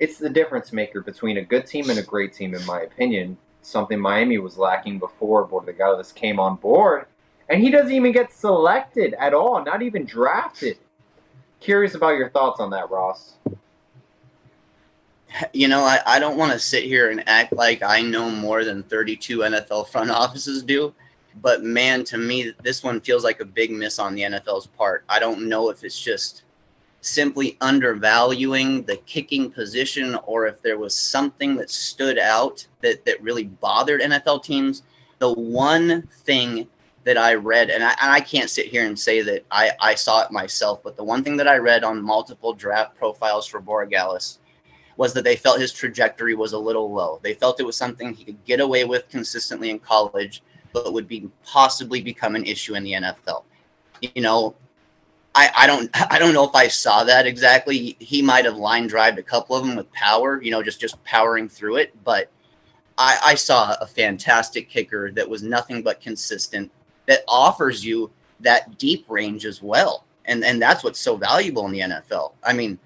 [0.00, 3.38] it's the difference maker between a good team and a great team, in my opinion.
[3.62, 7.06] Something Miami was lacking before Borregales came on board.
[7.48, 10.76] And he doesn't even get selected at all, not even drafted.
[11.60, 13.34] Curious about your thoughts on that, Ross.
[15.52, 18.64] You know, I, I don't want to sit here and act like I know more
[18.64, 20.92] than 32 NFL front offices do.
[21.42, 25.04] But man, to me, this one feels like a big miss on the NFL's part.
[25.08, 26.42] I don't know if it's just
[27.02, 33.22] simply undervaluing the kicking position or if there was something that stood out that, that
[33.22, 34.82] really bothered NFL teams.
[35.18, 36.66] The one thing
[37.04, 39.94] that I read, and I, and I can't sit here and say that I, I
[39.94, 43.60] saw it myself, but the one thing that I read on multiple draft profiles for
[43.60, 44.38] Borregales
[44.96, 47.20] was that they felt his trajectory was a little low.
[47.22, 50.42] They felt it was something he could get away with consistently in college,
[50.76, 53.44] but would be possibly become an issue in the NFL.
[54.02, 54.54] You know,
[55.34, 57.96] I, I don't I don't know if I saw that exactly.
[57.98, 61.02] He might have line drived a couple of them with power, you know, just just
[61.02, 61.94] powering through it.
[62.04, 62.30] But
[62.98, 66.70] I, I saw a fantastic kicker that was nothing but consistent,
[67.06, 68.10] that offers you
[68.40, 72.32] that deep range as well, and and that's what's so valuable in the NFL.
[72.44, 72.78] I mean,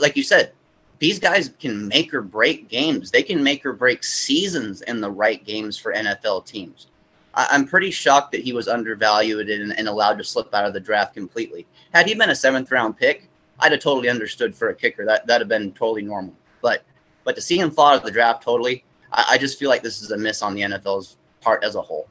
[0.00, 0.52] like you said,
[0.98, 3.12] these guys can make or break games.
[3.12, 6.88] They can make or break seasons in the right games for NFL teams.
[7.34, 10.72] I, am pretty shocked that he was undervalued and, and, allowed to slip out of
[10.72, 11.66] the draft completely.
[11.92, 13.28] Had he been a seventh round pick,
[13.60, 15.04] I'd have totally understood for a kicker.
[15.04, 16.34] That that'd have been totally normal.
[16.60, 16.82] But
[17.24, 19.82] but to see him fall out of the draft totally, I, I just feel like
[19.82, 22.08] this is a miss on the NFL's part as a whole.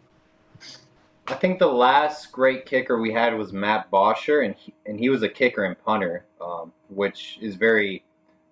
[1.27, 5.09] I think the last great kicker we had was Matt Bosher, and he, and he
[5.09, 8.03] was a kicker and punter, um, which is very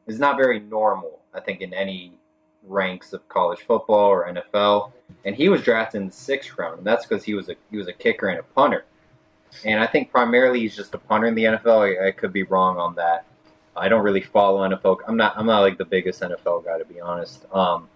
[0.05, 1.19] is not very normal.
[1.33, 2.16] I think in any
[2.67, 4.91] ranks of college football or NFL,
[5.25, 7.77] and he was drafted in the sixth round, and that's because he was a he
[7.77, 8.85] was a kicker and a punter.
[9.65, 11.99] And I think primarily he's just a punter in the NFL.
[12.01, 13.25] I, I could be wrong on that.
[13.75, 14.99] I don't really follow NFL.
[15.07, 17.45] I'm not I'm not like the biggest NFL guy to be honest.
[17.53, 17.89] Um,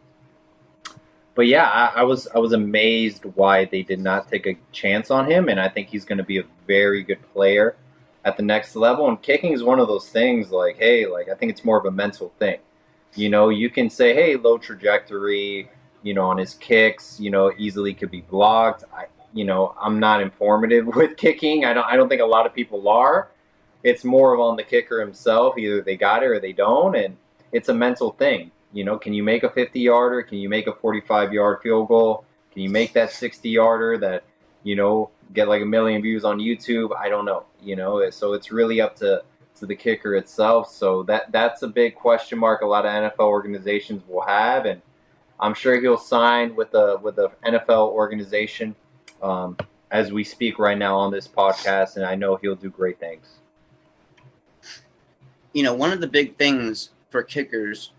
[1.34, 5.10] but yeah, I, I, was I was amazed why they did not take a chance
[5.10, 7.78] on him, and I think he's going to be a very good player
[8.26, 9.08] at the next level.
[9.08, 10.52] And kicking is one of those things.
[10.52, 12.60] Like, hey, like I think it's more of a mental thing.
[13.16, 15.70] You know, you can say, hey, low trajectory,
[16.04, 18.84] you know, on his kicks, you know, easily could be blocked.
[18.94, 21.66] I, you know, I'm not informative with kicking.
[21.66, 23.30] I don't, I don't think a lot of people are.
[23.84, 25.58] It's more of on the kicker himself.
[25.58, 26.96] Either they got it or they don't.
[26.96, 27.18] And
[27.52, 28.52] it's a mental thing.
[28.74, 30.24] You know, can you make a 50 yarder?
[30.24, 32.26] Can you make a 45 yard field goal?
[32.54, 34.24] Can you make that 60 yarder that,
[34.64, 36.96] you know, get like a million views on YouTube?
[36.96, 37.46] I don't know.
[37.62, 39.24] You know, so it's really up to
[39.62, 40.70] to the kicker itself.
[40.70, 42.62] So that that's a big question mark.
[42.62, 44.82] A lot of NFL organizations will have, and
[45.40, 48.76] I'm sure he'll sign with the with the NFL organization
[49.22, 49.56] um,
[49.92, 53.38] as we speak right now on this podcast, and I know he'll do great things.
[55.54, 57.92] You know, one of the big things for kickers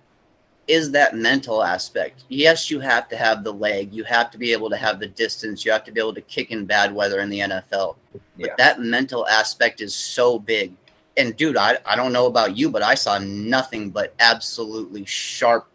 [0.66, 2.24] is that mental aspect.
[2.28, 5.08] Yes, you have to have the leg, you have to be able to have the
[5.08, 7.96] distance, you have to be able to kick in bad weather in the NFL.
[8.12, 8.54] But yeah.
[8.58, 10.72] that mental aspect is so big
[11.16, 15.68] and dude, I, I don't know about you, but I saw nothing but absolutely sharp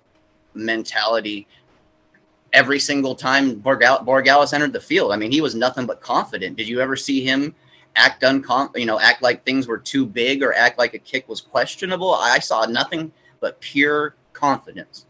[0.53, 1.47] mentality
[2.53, 5.11] every single time Borgal- Borregales entered the field.
[5.11, 6.57] I mean, he was nothing but confident.
[6.57, 7.53] Did you ever see him
[7.95, 11.27] act uncom- you know, act like things were too big or act like a kick
[11.29, 12.13] was questionable?
[12.13, 15.05] I saw nothing but pure confidence.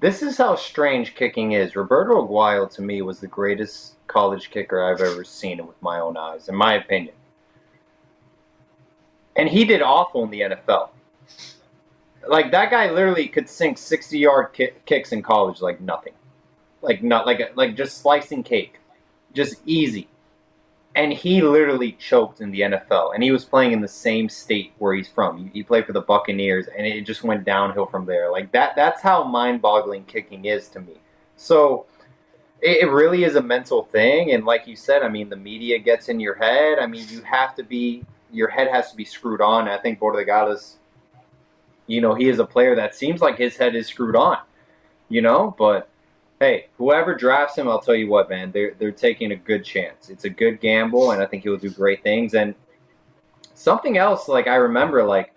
[0.00, 1.76] This is how strange kicking is.
[1.76, 6.16] Roberto Aguayo to me was the greatest college kicker I've ever seen with my own
[6.16, 7.14] eyes, in my opinion
[9.36, 10.90] and he did awful in the NFL.
[12.26, 16.12] Like that guy literally could sink sixty-yard kicks in college like nothing,
[16.80, 18.78] like not like like just slicing cake,
[19.32, 20.08] just easy.
[20.94, 24.72] And he literally choked in the NFL, and he was playing in the same state
[24.76, 25.50] where he's from.
[25.54, 28.30] He played for the Buccaneers, and it just went downhill from there.
[28.30, 28.76] Like that.
[28.76, 30.92] That's how mind-boggling kicking is to me.
[31.36, 31.86] So
[32.60, 36.08] it, really is a mental thing, and like you said, I mean, the media gets
[36.08, 36.78] in your head.
[36.78, 39.68] I mean, you have to be your head has to be screwed on.
[39.68, 40.76] I think Borregales,
[41.86, 44.38] you know, he is a player that seems like his head is screwed on,
[45.08, 45.88] you know, but
[46.40, 50.08] hey, whoever drafts him, I'll tell you what, man, they're they're taking a good chance.
[50.08, 52.34] It's a good gamble, and I think he'll do great things.
[52.34, 52.54] And
[53.54, 55.32] something else, like I remember, like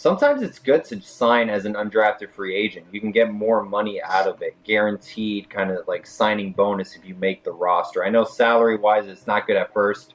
[0.00, 2.86] sometimes it's good to sign as an undrafted free agent.
[2.90, 7.04] You can get more money out of it, guaranteed kind of like signing bonus if
[7.04, 8.04] you make the roster.
[8.04, 10.14] I know salary wise, it's not good at first,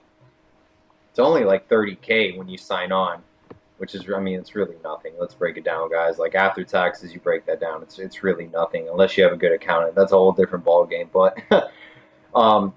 [1.16, 3.24] It's only like 30k when you sign on,
[3.78, 5.14] which is I mean it's really nothing.
[5.18, 6.20] Let's break it down, guys.
[6.20, 7.82] Like after taxes, you break that down.
[7.84, 9.96] It's it's really nothing unless you have a good accountant.
[9.96, 11.10] That's a whole different ball game.
[11.14, 11.38] But
[12.36, 12.74] um,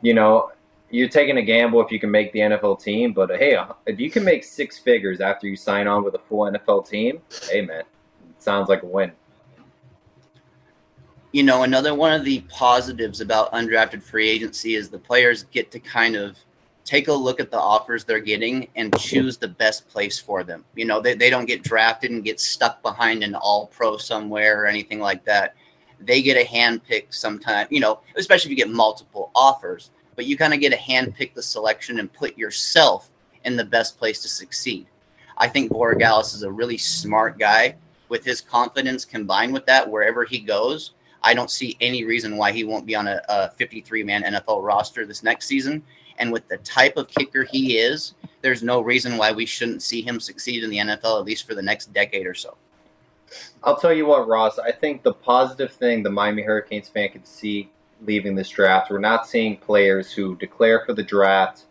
[0.00, 0.52] you know,
[0.88, 3.12] you're taking a gamble if you can make the NFL team.
[3.12, 6.50] But hey, if you can make six figures after you sign on with a full
[6.50, 9.12] NFL team, hey man, it sounds like a win
[11.32, 15.70] you know, another one of the positives about undrafted free agency is the players get
[15.70, 16.36] to kind of
[16.84, 20.64] take a look at the offers they're getting and choose the best place for them.
[20.74, 24.62] You know, they, they don't get drafted and get stuck behind an all pro somewhere
[24.62, 25.54] or anything like that.
[26.00, 30.26] They get a hand pick sometime, you know, especially if you get multiple offers, but
[30.26, 33.10] you kind of get a hand pick the selection and put yourself
[33.44, 34.86] in the best place to succeed.
[35.38, 37.76] I think Borregales is a really smart guy
[38.08, 40.92] with his confidence combined with that wherever he goes
[41.22, 44.64] I don't see any reason why he won't be on a, a 53 man NFL
[44.64, 45.82] roster this next season.
[46.22, 50.02] And with the type of kicker he is, there's no reason why we shouldn't see
[50.02, 52.56] him succeed in the NFL at least for the next decade or so.
[53.64, 54.60] I'll tell you what, Ross.
[54.60, 57.72] I think the positive thing the Miami Hurricanes fan could see
[58.06, 61.64] leaving this draft, we're not seeing players who declare for the draft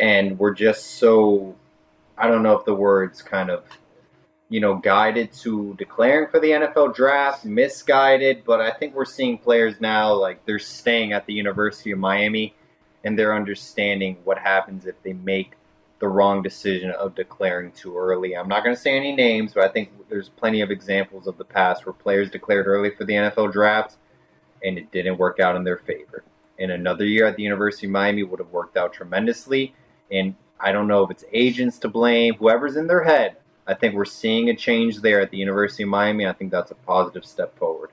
[0.00, 1.54] and we're just so
[2.18, 3.62] I don't know if the words kind of
[4.48, 9.38] you know, guided to declaring for the NFL draft, misguided, but I think we're seeing
[9.38, 12.56] players now like they're staying at the University of Miami
[13.04, 15.52] and they're understanding what happens if they make
[16.00, 18.34] the wrong decision of declaring too early.
[18.34, 21.36] I'm not going to say any names, but I think there's plenty of examples of
[21.36, 23.96] the past where players declared early for the NFL draft
[24.64, 26.24] and it didn't work out in their favor.
[26.58, 29.74] And another year at the University of Miami would have worked out tremendously.
[30.10, 33.36] And I don't know if it's agents to blame, whoever's in their head,
[33.66, 36.26] I think we're seeing a change there at the University of Miami.
[36.26, 37.90] I think that's a positive step forward.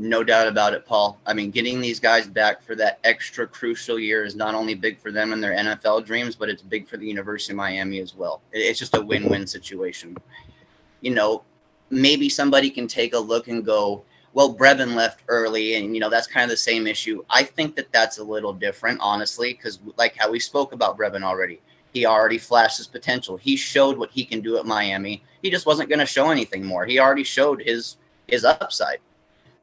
[0.00, 1.18] No doubt about it, Paul.
[1.26, 5.00] I mean, getting these guys back for that extra crucial year is not only big
[5.00, 8.14] for them and their NFL dreams, but it's big for the University of Miami as
[8.14, 8.40] well.
[8.52, 10.16] It's just a win win situation.
[11.00, 11.42] You know,
[11.90, 16.10] maybe somebody can take a look and go, well, Brevin left early, and you know
[16.10, 17.24] that's kind of the same issue.
[17.28, 21.24] I think that that's a little different, honestly, because like how we spoke about Brevin
[21.24, 21.60] already,
[21.92, 23.36] he already flashed his potential.
[23.36, 25.24] He showed what he can do at Miami.
[25.42, 26.86] He just wasn't going to show anything more.
[26.86, 27.96] He already showed his
[28.28, 29.00] his upside.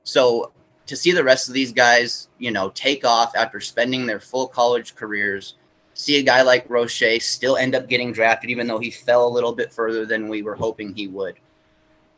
[0.05, 0.53] So
[0.85, 4.47] to see the rest of these guys, you know, take off after spending their full
[4.47, 5.55] college careers,
[5.93, 9.29] see a guy like Roche still end up getting drafted, even though he fell a
[9.29, 11.35] little bit further than we were hoping he would.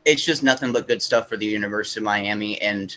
[0.06, 2.95] It's just nothing but good stuff for the University of Miami, and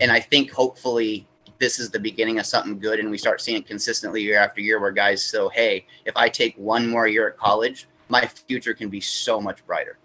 [0.00, 1.26] and I think hopefully
[1.58, 4.60] this is the beginning of something good and we start seeing it consistently year after
[4.60, 8.74] year where guys so hey if i take one more year at college my future
[8.74, 9.98] can be so much brighter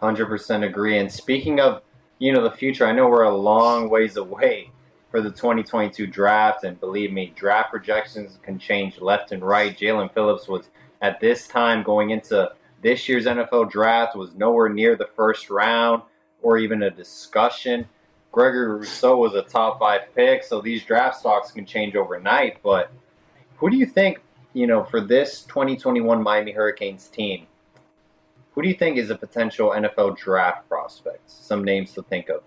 [0.00, 1.82] 100% agree and speaking of
[2.22, 4.70] you know the future i know we're a long ways away
[5.10, 10.12] for the 2022 draft and believe me draft projections can change left and right Jaelan
[10.14, 10.68] phillips was
[11.00, 12.48] at this time going into
[12.80, 16.02] this year's nfl draft was nowhere near the first round
[16.42, 17.88] or even a discussion
[18.32, 22.62] Gregory Rousseau was a top five pick, so these draft stocks can change overnight.
[22.62, 22.90] But
[23.56, 24.20] who do you think,
[24.54, 27.46] you know, for this 2021 Miami Hurricanes team,
[28.54, 31.30] who do you think is a potential NFL draft prospect?
[31.30, 32.42] Some names to think of.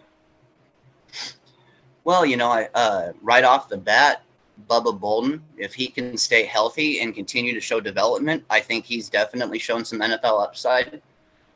[2.04, 4.22] Well, you know, I, uh, right off the bat,
[4.70, 9.10] Bubba Bolden, if he can stay healthy and continue to show development, I think he's
[9.10, 11.02] definitely shown some NFL upside.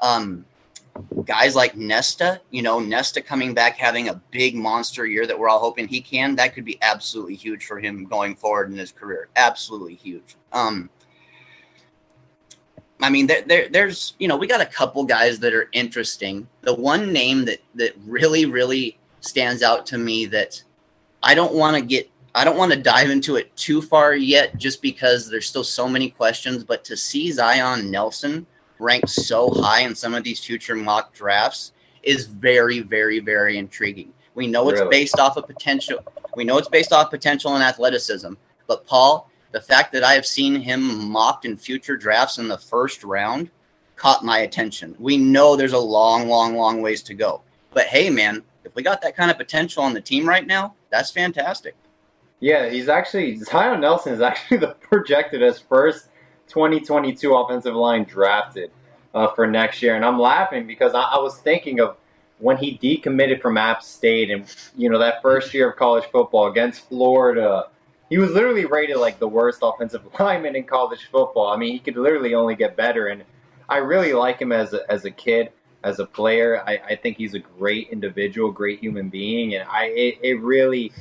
[0.02, 0.46] Um,
[1.26, 5.50] guys like Nesta, you know, Nesta coming back having a big monster year that we're
[5.50, 8.92] all hoping he can, that could be absolutely huge for him going forward in his
[8.92, 9.30] career.
[9.36, 10.36] Absolutely huge.
[10.52, 10.90] Um,
[13.02, 16.48] I mean, there, there, there's, you know, we got a couple guys that are interesting.
[16.62, 20.62] The one name that that really, really stands out to me that
[21.24, 24.58] I don't want to get, I don't want to dive into it too far yet,
[24.58, 26.64] just because there's still so many questions.
[26.64, 28.46] But to see Zion Nelson
[28.80, 31.72] ranked so high in some of these future mock drafts
[32.04, 34.14] is very, very, very intriguing.
[34.36, 34.92] We know it's really?
[34.92, 36.00] based off of potential.
[36.36, 38.34] We know it's based off potential and athleticism.
[38.68, 42.58] But Paul, the fact that I have seen him mocked in future drafts in the
[42.58, 43.50] first round
[43.96, 44.96] caught my attention.
[45.00, 47.42] We know there's a long, long, long ways to go.
[47.74, 50.76] But hey, man, if we got that kind of potential on the team right now,
[50.90, 51.76] that's fantastic.
[52.40, 56.08] Yeah, he's actually Zion Nelson is actually the projected as first
[56.48, 58.72] 2022 offensive line drafted
[59.14, 59.96] uh, for next year.
[59.96, 61.98] And I'm laughing because I, I, was thinking of
[62.40, 64.46] when he decommitted from App State and,
[64.76, 67.68] you know, that first year of college football against Florida.
[68.10, 71.52] He was literally rated like the worst offensive lineman in college football.
[71.52, 73.08] I mean, he could literally only get better.
[73.08, 73.24] And
[73.68, 75.52] I really like him as a, as a kid,
[75.84, 76.64] as a player.
[76.68, 79.56] I, I think he's a great individual, great human being.
[79.56, 80.92] And I it, it really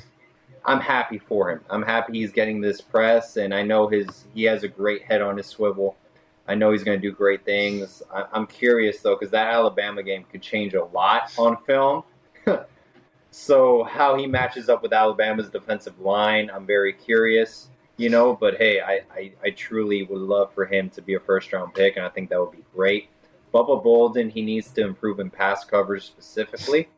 [0.65, 1.61] I'm happy for him.
[1.71, 5.23] I'm happy he's getting this press, and I know his he has a great head
[5.23, 5.97] on his swivel.
[6.47, 8.03] I know he's going to do great things.
[8.13, 12.05] I, am curious though, because that Alabama game could change a lot on film.
[13.31, 17.69] so how he matches up with Alabama's defensive line, I'm very curious.
[17.97, 21.21] You know, but hey, I, I, I truly would love for him to be a
[21.21, 23.09] first round pick, and I think that would be great.
[23.53, 26.89] Bubba Bolden, he needs to improve in pass coverage specifically.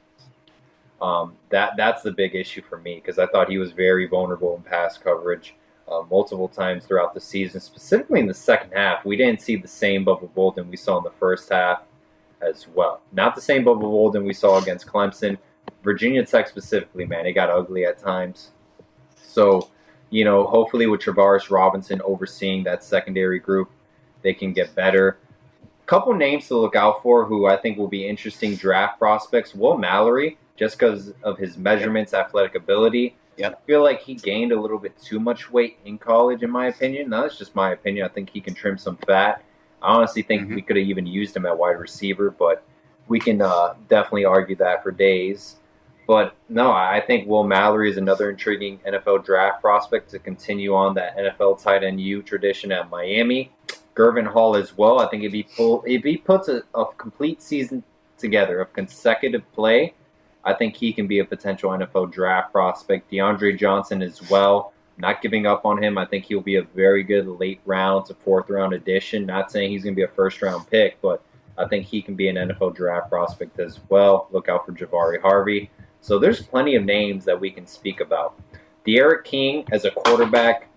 [1.00, 4.54] Um, that that's the big issue for me because I thought he was very vulnerable
[4.56, 5.54] in pass coverage
[5.90, 9.04] uh, multiple times throughout the season, specifically in the second half.
[9.04, 11.82] We didn't see the same Bubba Bolden we saw in the first half
[12.42, 13.00] as well.
[13.12, 15.38] Not the same Bubba Bolden we saw against Clemson.
[15.82, 18.50] Virginia Tech specifically, man, it got ugly at times.
[19.22, 19.70] So,
[20.10, 23.70] you know, hopefully with Travaris Robinson overseeing that secondary group,
[24.22, 25.18] they can get better
[25.90, 29.56] couple names to look out for who I think will be interesting draft prospects.
[29.56, 33.16] Will Mallory, just because of his measurements, athletic ability.
[33.38, 33.60] Yep.
[33.60, 36.68] I feel like he gained a little bit too much weight in college, in my
[36.68, 37.10] opinion.
[37.10, 38.06] Now, that's just my opinion.
[38.06, 39.42] I think he can trim some fat.
[39.82, 40.54] I honestly think mm-hmm.
[40.54, 42.62] we could have even used him at wide receiver, but
[43.10, 45.56] we can uh, definitely argue that for days.
[46.06, 50.94] But no, I think Will Mallory is another intriguing NFL draft prospect to continue on
[50.94, 53.52] that NFL tight end U tradition at Miami.
[53.96, 55.00] Gurvan Hall as well.
[55.00, 57.82] I think if he pull if he puts a, a complete season
[58.16, 59.92] together of consecutive play,
[60.44, 63.10] I think he can be a potential NFL draft prospect.
[63.10, 64.72] DeAndre Johnson as well.
[64.98, 65.98] Not giving up on him.
[65.98, 69.26] I think he'll be a very good late round to fourth round addition.
[69.26, 71.22] Not saying he's going to be a first round pick, but
[71.58, 74.28] I think he can be an NFL draft prospect as well.
[74.30, 75.70] Look out for Jahfari Harvey.
[76.00, 78.40] So there's plenty of names that we can speak about.
[78.86, 80.70] D'Eriq King as a quarterback,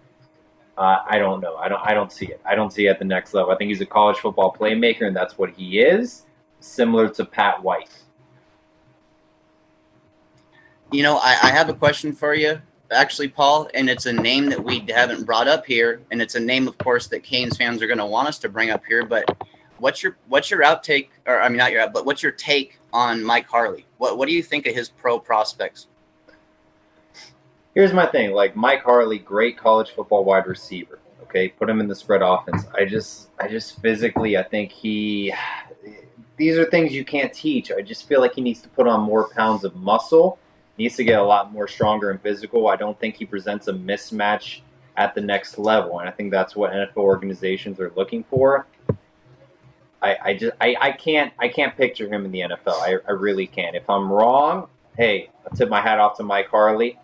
[0.78, 1.56] uh, I don't know.
[1.56, 1.82] I don't.
[1.84, 2.42] I don't see it.
[2.46, 3.52] I don't see it at the next level.
[3.52, 6.24] I think he's a college football playmaker, and that's what he is.
[6.60, 7.92] Similar to Pat White.
[10.92, 12.60] You know, I, I have a question for you,
[12.92, 16.40] actually, Paul, and it's a name that we haven't brought up here, and it's a
[16.40, 19.06] name, of course, that Canes fans are going to want us to bring up here.
[19.06, 19.26] But
[19.84, 22.80] what's your what's your outtake, or I mean, not your out, but what's your take
[22.92, 23.86] on Mike Harley?
[23.98, 25.88] What what do you think of his pro prospects?
[27.74, 31.00] here's my thing like Mike Harley, great college football wide receiver.
[31.24, 32.64] Okay, put him in the spread offense.
[32.78, 35.34] I just, I just physically, I think he.
[36.38, 37.72] These are things you can't teach.
[37.72, 40.40] I just feel like he needs to put on more pounds of muscle.
[40.78, 42.68] Needs to get a lot more stronger and physical.
[42.68, 44.62] I don't think he presents a mismatch
[44.98, 48.66] at the next level, and I think that's what NFL organizations are looking for.
[50.04, 52.74] I, I just I, I can't I can't picture him in the NFL.
[52.82, 53.76] I, I really can't.
[53.76, 57.00] If I'm wrong, hey, I'll tip my hat off to Mike Harley.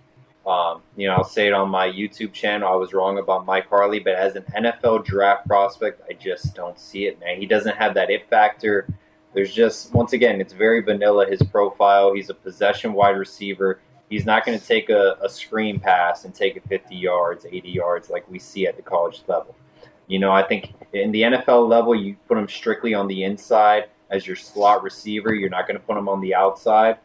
[0.46, 2.72] Um, you know, I'll say it on my YouTube channel.
[2.72, 6.80] I was wrong about Mike Harley, but as an NFL draft prospect, I just don't
[6.80, 7.40] see it, man.
[7.40, 8.88] He doesn't have that it factor.
[9.34, 12.14] There's just, once again, it's very vanilla, his profile.
[12.14, 13.80] He's a possession wide receiver.
[14.10, 17.70] He's not going to take a, a screen pass and take it 50 yards, 80
[17.70, 19.56] yards like we see at the college level.
[20.10, 23.86] You know, I think in the NFL level, you put him strictly on the inside
[24.10, 25.34] as your slot receiver.
[25.34, 26.98] You're not going to put him on the outside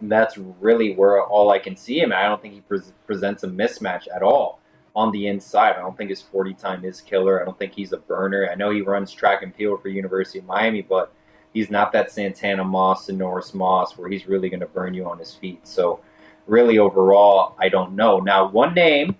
[0.00, 2.12] that's really where all I can see him.
[2.12, 4.60] I don't think he pre- presents a mismatch at all
[4.94, 5.76] on the inside.
[5.76, 7.40] I don't think his 40 time is killer.
[7.40, 8.48] I don't think he's a burner.
[8.50, 11.12] I know he runs track and field for University of Miami, but
[11.52, 15.06] he's not that Santana Moss and Sinorice Moss where he's really going to burn you
[15.06, 15.66] on his feet.
[15.66, 16.00] So,
[16.46, 18.18] really, overall, I don't know.
[18.18, 19.16] Now, one name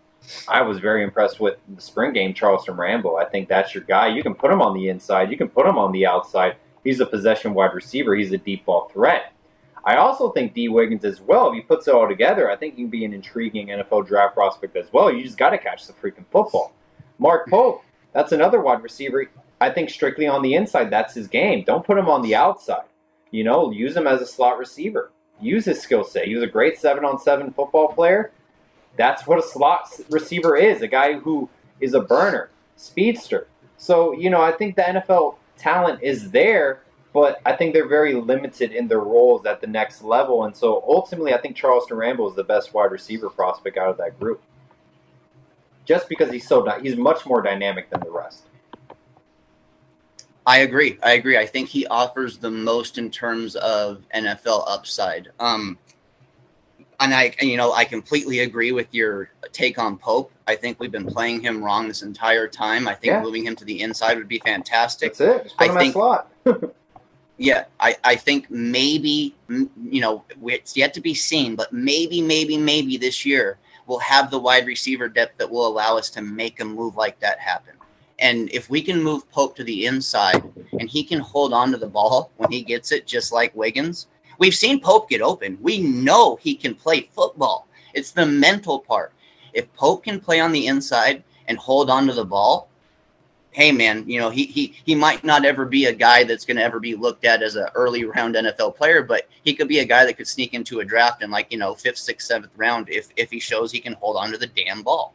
[0.48, 3.16] I was very impressed with the spring game, Charleston Rambo.
[3.16, 4.08] I think that's your guy.
[4.08, 6.56] You can put him on the inside, you can put him on the outside.
[6.84, 9.32] He's a possession wide receiver, he's a deep ball threat.
[9.84, 11.48] I also think Dee Wiggins as well.
[11.48, 14.34] If he puts it all together, I think he can be an intriguing NFL draft
[14.34, 15.12] prospect as well.
[15.12, 16.72] You just got to catch the freaking football.
[17.18, 19.28] Mark Pope, that's another wide receiver.
[19.60, 21.64] I think strictly on the inside, that's his game.
[21.64, 22.84] Don't put him on the outside.
[23.30, 25.10] You know, use him as a slot receiver.
[25.40, 26.26] Use his skill set.
[26.26, 28.30] He was a great seven on seven football player.
[28.96, 31.48] That's what a slot receiver is a guy who
[31.80, 33.46] is a burner, speedster.
[33.78, 36.82] So, you know, I think the NFL talent is there
[37.12, 40.44] but I think they're very limited in their roles at the next level.
[40.44, 43.98] And so ultimately, I think Charleston Rambo is the best wide receiver prospect out of
[43.98, 44.42] that group.
[45.84, 48.44] Just because he's so he's much more dynamic than the rest.
[50.46, 50.98] I agree.
[51.02, 51.36] I agree.
[51.36, 55.30] I think he offers the most in terms of NFL upside.
[55.38, 55.76] Um,
[57.02, 60.32] and I, you know, I completely agree with your take on Pope.
[60.46, 62.86] I think we've been playing him wrong this entire time.
[62.86, 63.22] I think yeah.
[63.22, 65.14] moving him to the inside would be fantastic.
[65.16, 65.42] That's it.
[65.44, 66.32] Just put I him think, slot.
[67.38, 72.56] yeah, I, I think maybe, you know, it's yet to be seen, but maybe, maybe,
[72.56, 76.60] maybe this year we'll have the wide receiver depth that will allow us to make
[76.60, 77.74] a move like that happen.
[78.20, 80.40] And if we can move Pope to the inside
[80.78, 84.06] and he can hold on to the ball when he gets it, just like Wiggins,
[84.42, 85.56] we've seen Pope get open.
[85.60, 87.68] We know he can play football.
[87.94, 89.12] It's the mental part.
[89.52, 92.68] If Pope can play on the inside and hold on to the ball,
[93.52, 96.56] hey man, you know, he he he might not ever be a guy that's going
[96.56, 99.78] to ever be looked at as an early round NFL player, but he could be
[99.78, 102.52] a guy that could sneak into a draft in like you know fifth, sixth, seventh
[102.56, 105.14] round if if he shows he can hold on to the damn ball.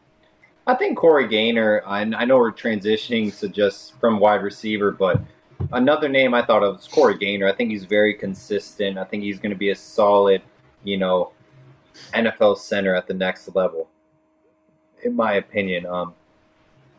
[0.67, 1.83] I think Corey Gaynor.
[1.85, 5.21] I, I know we're transitioning to just from wide receiver, but
[5.71, 7.47] another name I thought of was Corey Gaynor.
[7.47, 8.97] I think he's very consistent.
[8.97, 10.41] I think he's going to be a solid,
[10.83, 11.31] you know,
[12.13, 13.89] NFL center at the next level,
[15.03, 15.85] in my opinion.
[15.85, 16.13] Um,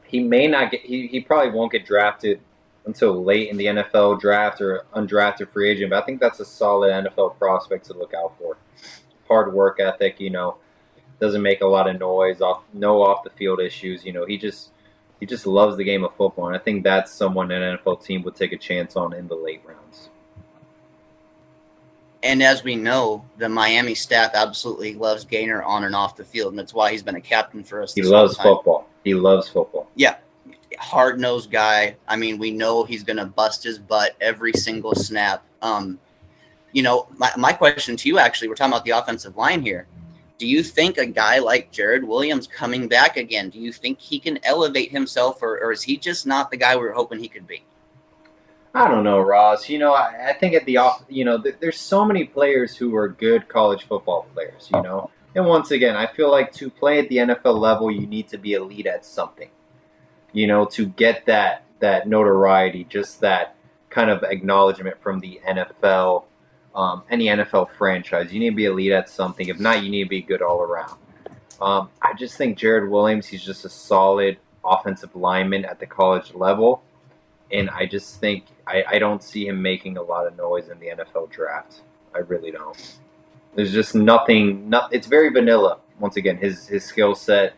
[0.04, 0.80] he may not get.
[0.80, 2.40] He, he probably won't get drafted
[2.86, 5.90] until late in the NFL draft or undrafted free agent.
[5.90, 8.56] But I think that's a solid NFL prospect to look out for.
[9.28, 10.56] Hard work ethic, you know,
[11.20, 12.40] doesn't make a lot of noise.
[12.40, 14.04] Off no off the field issues.
[14.04, 14.70] You know, he just
[15.20, 18.22] he just loves the game of football, and I think that's someone an NFL team
[18.22, 20.10] would take a chance on in the late rounds.
[22.22, 26.52] And as we know, the Miami staff absolutely loves Gaynor on and off the field,
[26.52, 27.94] and that's why he's been a captain for us.
[27.94, 28.88] He loves football.
[29.04, 29.88] He loves football.
[29.94, 30.16] Yeah,
[30.78, 31.96] hard nosed guy.
[32.06, 35.44] I mean, we know he's going to bust his butt every single snap.
[35.62, 35.98] Um,
[36.72, 39.86] you know, my, my question to you actually, we're talking about the offensive line here.
[40.38, 44.20] Do you think a guy like Jarrid Williams coming back again, do you think he
[44.20, 47.28] can elevate himself, or, or is he just not the guy we were hoping he
[47.28, 47.64] could be?
[48.74, 49.68] I don't know, Ross.
[49.68, 52.76] You know, I, I think at the off, you know, th- there's so many players
[52.76, 54.68] who are good college football players.
[54.72, 58.06] You know, and once again, I feel like to play at the NFL level, you
[58.06, 59.50] need to be elite at something.
[60.32, 63.56] You know, to get that that notoriety, just that
[63.90, 66.24] kind of acknowledgement from the NFL
[66.78, 68.32] um, any NFL franchise.
[68.32, 69.48] You need to be elite at something.
[69.48, 70.96] If not, you need to be good all around.
[71.60, 76.32] Um, I just think Jarrid Williams, he's just a solid offensive lineman at the college
[76.34, 76.82] level.
[77.50, 80.78] And I just think I, I don't see him making a lot of noise in
[80.78, 81.80] the NFL draft.
[82.14, 82.98] I really don't.
[83.56, 84.70] There's just nothing.
[84.70, 85.78] Not, it's very vanilla.
[85.98, 87.54] Once again, his his skill set,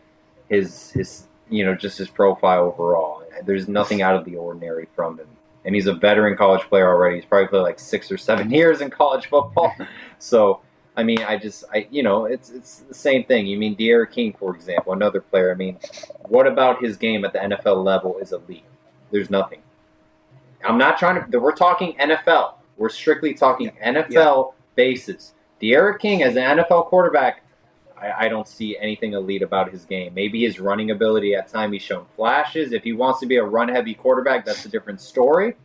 [0.49, 3.23] his his you know just his profile overall.
[3.45, 5.27] There's nothing out of the ordinary from him
[5.65, 7.17] and he's a veteran college player already.
[7.17, 8.55] He's probably played like six or seven mm-hmm.
[8.55, 9.73] years in college football.
[10.23, 10.61] So,
[10.95, 13.47] I mean, I just, I, you know, it's it's the same thing.
[13.47, 15.51] You mean D'Eriq King, for example, another player.
[15.51, 15.79] I mean,
[16.27, 18.65] what about his game at the NFL level is elite?
[19.09, 19.63] There's nothing.
[20.63, 21.39] I'm not trying to.
[21.39, 22.53] We're talking NFL.
[22.77, 24.43] We're strictly talking NFL yeah.
[24.75, 25.33] basis.
[25.59, 27.43] D'Eriq King as an NFL quarterback
[28.01, 30.13] I, I, don't see anything elite about his game.
[30.13, 32.71] Maybe his running ability at time he's shown flashes.
[32.71, 35.55] If he wants to be a run heavy quarterback, that's a different story.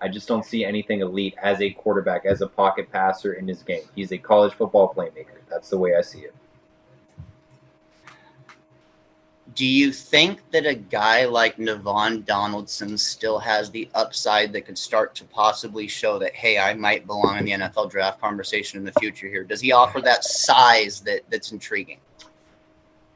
[0.00, 3.62] I just don't see anything elite as a quarterback, as a pocket passer in his
[3.62, 3.82] game.
[3.94, 5.38] He's a college football playmaker.
[5.48, 6.34] That's the way I see it.
[9.54, 14.78] Do you think that a guy like Navaughn Donaldson still has the upside that could
[14.78, 18.84] start to possibly show that, hey, I might belong in the NFL draft conversation in
[18.84, 19.42] the future here?
[19.42, 21.98] Does he offer that size that, that's intriguing?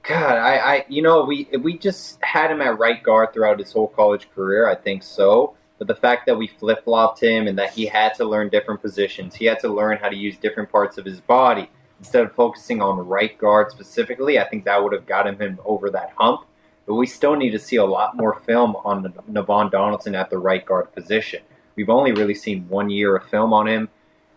[0.02, 3.72] God, I, I, you know, we we just had him at right guard throughout his
[3.72, 5.54] whole college career, I think so.
[5.78, 8.82] But the fact that we flip flopped him and that he had to learn different
[8.82, 12.32] positions, he had to learn how to use different parts of his body instead of
[12.34, 16.46] focusing on right guard specifically, I think that would have gotten him over that hump.
[16.86, 20.38] But we still need to see a lot more film on Navaughn Donaldson at the
[20.38, 21.42] right guard position.
[21.76, 23.88] We've only really seen one year of film on him,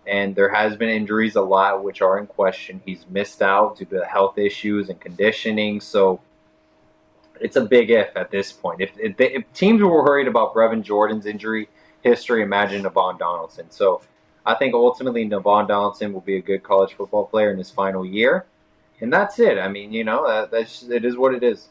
[0.07, 2.81] and there has been injuries a lot, which are in question.
[2.85, 6.21] He's missed out due to health issues and conditioning, so
[7.41, 8.81] it's a big if at this point.
[8.81, 11.67] If, if, if teams were worried about Brevin Jordan's injury
[12.01, 13.69] history, imagine Navaughn Donaldson.
[13.69, 14.01] So
[14.47, 18.05] I think ultimately Navaughn Donaldson will be a good college football player in his final
[18.05, 18.45] year,
[19.01, 19.57] and that's it.
[19.57, 21.67] I mean, you know, that, that's it is what it is.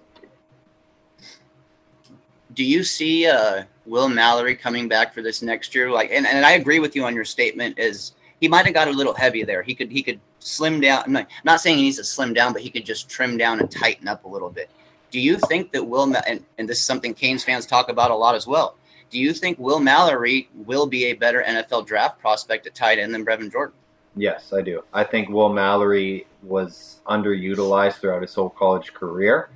[2.52, 5.90] Do you see uh, Will Mallory coming back for this next year?
[5.90, 7.78] Like, and, and I agree with you on your statement.
[7.78, 8.12] Is
[8.42, 9.62] he might have got a little heavy there?
[9.62, 11.02] He could he could slim down.
[11.06, 13.58] I'm not, not saying he needs to slim down, but he could just trim down
[13.58, 14.68] and tighten up a little bit.
[15.10, 18.14] Do you think that Will and, and this is something Canes fans talk about a
[18.14, 18.76] lot as well?
[19.10, 23.14] Do you think Will Mallory will be a better NFL draft prospect at tight end
[23.14, 23.74] than Brevin Jordan?
[24.16, 24.82] Yes, I do.
[24.92, 29.50] I think Will Mallory was underutilized throughout his whole college career.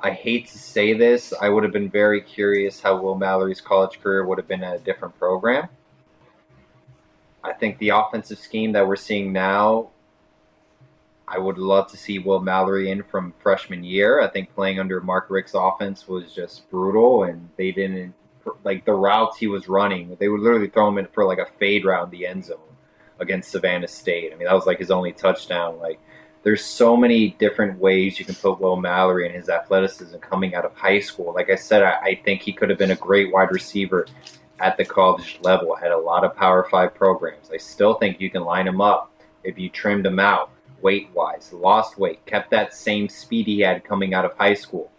[0.00, 1.32] I hate to say this.
[1.40, 4.76] I would have been very curious how Will Mallory's college career would have been at
[4.76, 5.68] a different program.
[7.42, 9.90] I think the offensive scheme that we're seeing now,
[11.26, 14.20] I would love to see Will Mallory in from freshman year.
[14.20, 18.14] I think playing under Mark Richt's offense was just brutal, and they didn't
[18.64, 20.16] like the routes he was running.
[20.18, 22.58] They would literally throw him in for like a fade route the end zone
[23.18, 24.32] against Savannah State.
[24.32, 25.78] I mean, that was like his only touchdown.
[25.78, 26.00] Like,
[26.42, 30.64] there's so many different ways you can put Will Mallory and his athleticism coming out
[30.64, 31.34] of high school.
[31.34, 34.06] Like I said, I, I think he could have been a great wide receiver
[34.60, 35.74] at the college level.
[35.74, 37.50] Had a lot of Power Five programs.
[37.52, 41.52] I still think you can line him up if you trimmed him out weight wise,
[41.52, 44.90] lost weight, kept that same speed he had coming out of high school.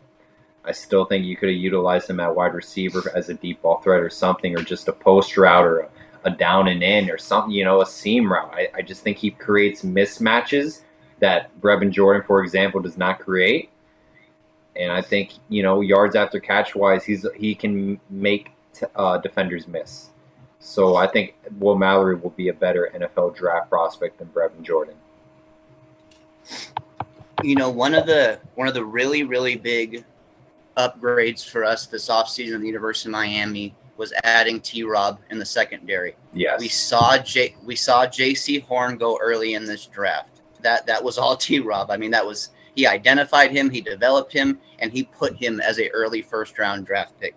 [0.70, 3.80] I still think you could have utilized him at wide receiver as a deep ball
[3.80, 5.90] threat or something, or just a post route or a,
[6.26, 8.54] a down and in or something, you know, a seam route.
[8.54, 10.84] I, I just think he creates mismatches
[11.22, 13.72] that Brevin Jordan, for example, does not create.
[14.76, 19.18] And I think, you know, yards after catch wise, he's he can make t- uh,
[19.18, 20.12] defenders miss.
[20.60, 24.96] So I think Will Mallory will be a better NFL draft prospect than Brevin Jordan.
[27.42, 30.06] You know, one of the one of the really really big
[30.80, 35.38] upgrades for us this offseason at the University of Miami was adding T Rob in
[35.38, 36.16] the secondary.
[36.34, 36.60] Yes.
[36.60, 40.42] We saw J we saw Jaycee Horn go early in this draft.
[40.62, 41.92] That that was all T Rob.
[41.92, 45.80] I mean, that was he identified him, he developed him, and he put him as
[45.80, 47.36] a early first round draft pick.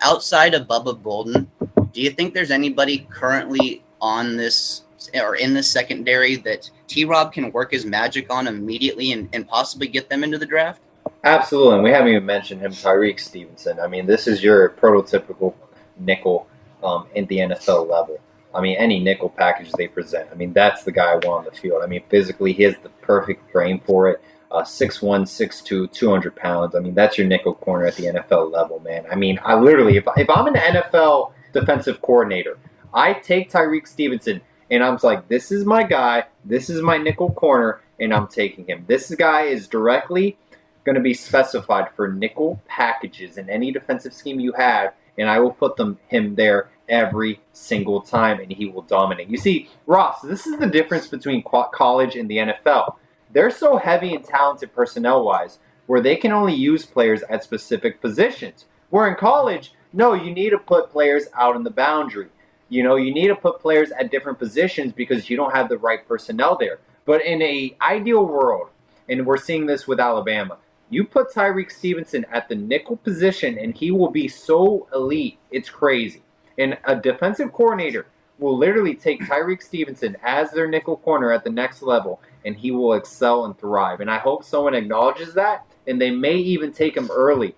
[0.00, 1.50] Outside of Bubba Bolden,
[1.92, 7.32] do you think there's anybody currently on this or in the secondary that T Rob
[7.32, 10.80] can work his magic on immediately and, and possibly get them into the draft?
[11.22, 11.74] Absolutely.
[11.74, 13.78] And we haven't even mentioned him, Tyrique Stevenson.
[13.78, 15.54] I mean, this is your prototypical
[15.98, 16.46] nickel
[16.82, 18.18] um, in the NFL level.
[18.54, 20.28] I mean, any nickel package they present.
[20.32, 21.82] I mean, that's the guy I want on the field.
[21.84, 24.22] I mean, physically, he has the perfect frame for it.
[24.50, 26.74] Uh, 6'1", 6'2", 200 pounds.
[26.74, 29.04] I mean, that's your nickel corner at the NFL level, man.
[29.10, 32.58] I mean, I literally, if, if I'm an NFL defensive coordinator,
[32.92, 34.40] I take Tyrique Stevenson
[34.70, 36.24] and I'm like, this is my guy.
[36.44, 38.84] This is my nickel corner, and I'm taking him.
[38.86, 40.38] This guy is directly
[40.84, 45.38] going to be specified for nickel packages in any defensive scheme you have, and I
[45.38, 49.28] will put them him there every single time, and he will dominate.
[49.28, 52.96] You see, Ross, this is the difference between college and the NFL.
[53.32, 58.00] They're so heavy and talented personnel wise, where they can only use players at specific
[58.00, 58.66] positions.
[58.90, 62.28] Where in college, no, you need to put players out in the boundary.
[62.68, 65.78] You know, you need to put players at different positions because you don't have the
[65.78, 66.78] right personnel there.
[67.04, 68.68] But in a ideal world,
[69.08, 70.58] and we're seeing this with Alabama,
[70.90, 75.38] you put Tyrique Stevenson at the nickel position and he will be so elite.
[75.50, 76.22] It's crazy.
[76.58, 78.06] And a defensive coordinator
[78.38, 82.72] will literally take Tyrique Stevenson as their nickel corner at the next level and he
[82.72, 84.00] will excel and thrive.
[84.00, 87.54] And I hope someone acknowledges that and they may even take him early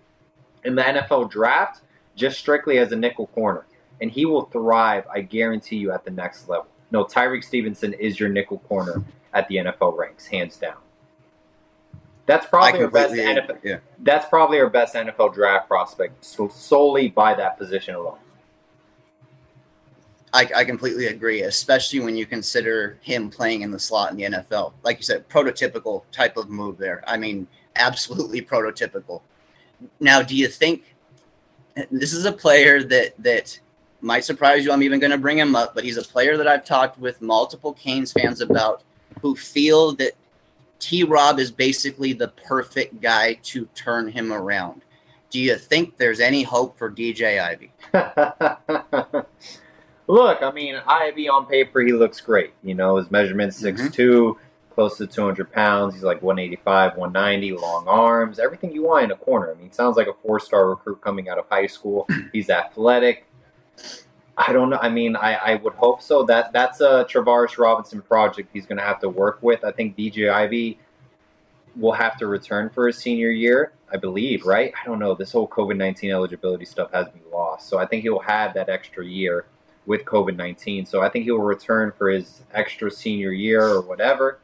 [0.65, 1.81] in the NFL draft
[2.15, 3.65] just strictly as a nickel corner.
[4.01, 6.67] And he will thrive, I guarantee you, at the next level.
[6.91, 9.03] No, Tyrique Stevenson is your nickel corner
[9.33, 10.77] at the NFL ranks, hands down.
[12.33, 13.59] That's probably our best NFL.
[13.63, 13.79] Yeah.
[13.99, 18.19] That's probably our best NFL draft prospect, solely by that position alone.
[20.35, 24.25] I, I, completely agree, especially when you consider him playing in the slot in the
[24.25, 24.73] NFL.
[24.83, 27.05] Like you said, prototypical type of move there.
[27.07, 29.21] I mean, absolutely prototypical.
[30.01, 30.95] Now, do you think
[31.91, 33.61] this is a player that that
[34.01, 34.73] might surprise you?
[34.73, 37.21] I'm even going to bring him up, but he's a player that I've talked with
[37.21, 38.85] multiple Canes fans about
[39.21, 40.13] who feel that
[40.83, 44.83] T Rob is basically the perfect guy to turn him around.
[45.31, 47.73] Do you think there's any hope for DJ Ivey?
[50.09, 52.53] Look, I mean, Ivey on paper, he looks great.
[52.65, 54.75] You know, his measurement 6'2, mm-hmm.
[54.75, 55.95] close to 200 pounds.
[55.95, 59.53] He's like 185, 190, long arms, everything you want in a corner.
[59.53, 62.09] I mean, sounds like a four star recruit coming out of high school.
[62.33, 63.25] He's athletic.
[64.37, 64.79] I don't know.
[64.81, 66.25] I mean, I, I would hope so.
[66.25, 69.65] That that's a Travaris Robinson project he's going to have to work with.
[69.65, 70.79] I think DJ Ivey
[71.77, 74.45] will have to return for his senior year, I believe.
[74.45, 74.73] Right?
[74.81, 75.15] I don't know.
[75.15, 78.71] This whole COVID nineteen eligibility stuff has been lost, so I think he'll have that
[78.71, 79.47] extra year
[79.85, 80.87] with COVID nineteen.
[80.87, 84.39] So I think he'll return for his extra senior year or whatever.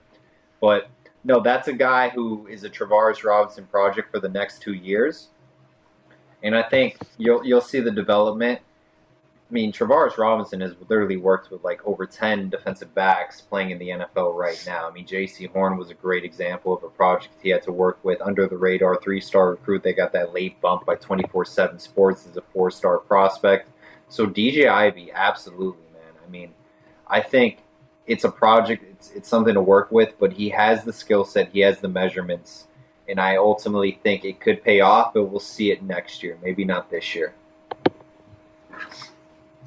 [0.60, 0.90] But
[1.24, 5.28] no, that's a guy who is a Travaris Robinson project for the next two years,
[6.42, 8.60] and I think you'll you'll see the development
[9.50, 13.78] I mean, Travaris Robinson has literally worked with like over 10 defensive backs playing in
[13.78, 14.86] the NFL right now.
[14.86, 17.98] I mean, Jaycee Horn was a great example of a project he had to work
[18.02, 19.82] with under the radar three star recruit.
[19.82, 23.70] They got that late bump by 24 7 Sports as a four star prospect.
[24.10, 26.12] So, DJ Ivey, absolutely, man.
[26.26, 26.52] I mean,
[27.06, 27.58] I think
[28.06, 31.52] it's a project, it's, it's something to work with, but he has the skill set,
[31.52, 32.66] he has the measurements.
[33.08, 36.66] And I ultimately think it could pay off, but we'll see it next year, maybe
[36.66, 37.32] not this year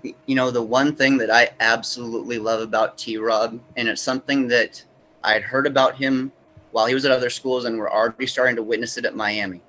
[0.03, 4.47] you know, the one thing that I absolutely love about T Rob, and it's something
[4.47, 4.83] that
[5.23, 6.31] I had heard about him
[6.71, 9.61] while he was at other schools, and we're already starting to witness it at Miami.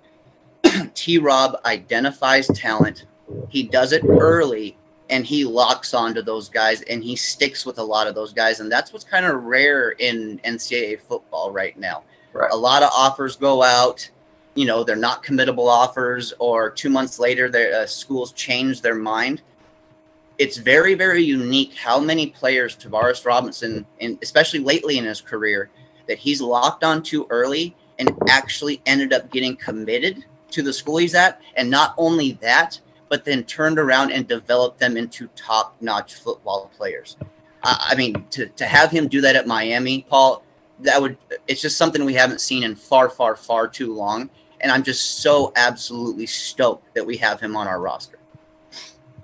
[0.94, 3.06] T Rob identifies talent,
[3.48, 4.76] he does it early,
[5.10, 8.60] and he locks onto those guys, and he sticks with a lot of those guys.
[8.60, 12.04] And that's what's kind of rare in NCAA football right now.
[12.32, 12.50] Right.
[12.50, 14.08] A lot of offers go out.
[14.54, 18.94] You know, they're not committable offers, or two months later, their uh, schools change their
[18.94, 19.42] mind
[20.38, 25.70] it's very, very unique how many players Travaris Robinson, and especially lately in his career,
[26.08, 30.96] that he's locked on too early and actually ended up getting committed to the school
[30.98, 31.40] he's at.
[31.56, 36.70] And not only that, but then turned around and developed them into top notch football
[36.76, 37.16] players.
[37.62, 40.42] I mean, to, to have him do that at Miami, Paul,
[40.80, 41.16] that would,
[41.46, 44.30] it's just something we haven't seen in far, far, far too long.
[44.60, 48.18] And I'm just so absolutely stoked that we have him on our roster.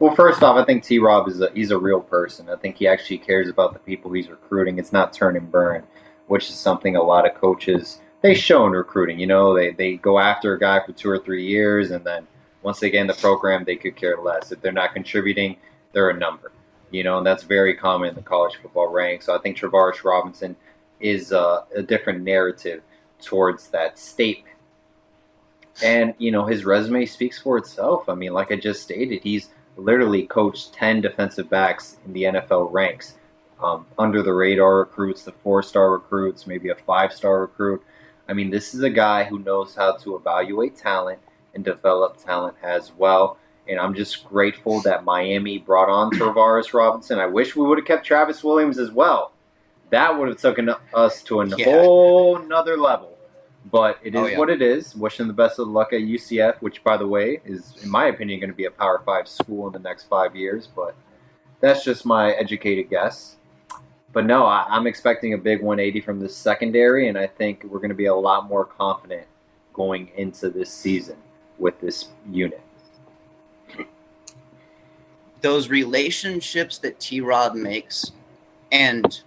[0.01, 1.01] Well, first off, I think T.
[1.01, 2.49] Rob is a he's a real person.
[2.49, 4.78] I think he actually cares about the people he's recruiting.
[4.78, 5.84] It's not turn and burn,
[6.28, 9.18] which is something a lot of coaches they show in recruiting.
[9.18, 12.28] You know, they they go after a guy for two or three years, and then
[12.62, 14.53] once they get in the program, they could care less.
[14.53, 15.57] If they're not contributing,
[15.92, 16.53] they're a number.
[16.90, 19.26] You know, and that's very common in the college football ranks.
[19.26, 20.57] So I think Travaris Robinson
[21.01, 22.82] is uh, a different narrative
[23.20, 24.57] towards that statement.
[25.82, 28.09] And you know, his resume speaks for itself.
[28.09, 32.72] I mean, like I just stated, he's literally coached 10 defensive backs in the NFL
[32.72, 33.14] ranks.
[33.62, 37.82] Um, under the radar recruits, the four star recruits, maybe a five star recruit.
[38.28, 41.18] I mean, this is a guy who knows how to evaluate talent
[41.54, 43.38] and develop talent as well.
[43.68, 47.18] And I'm just grateful that Miami brought on Travaris Robinson.
[47.18, 49.32] I wish we would have kept Travis Williams as well.
[49.90, 51.64] That would have taken us to a yeah.
[51.64, 53.17] whole nother level.
[53.70, 54.38] But it oh, is oh, oh, yeah.
[54.38, 54.94] what it is.
[54.94, 58.40] Wishing the best of luck at UCF, which, by the way, is, in my opinion,
[58.40, 60.68] going to be a Power Five school in the next five years.
[60.74, 60.94] But
[61.60, 63.36] that's just my educated guess.
[64.12, 67.78] But no, I, am expecting a big 180 from the secondary, and I think we're
[67.78, 69.26] going to be a lot more confident
[69.74, 71.16] going into this season
[71.58, 72.62] with this unit.
[75.40, 77.20] Those relationships that T.
[77.20, 78.12] Rob makes,
[78.72, 79.20] and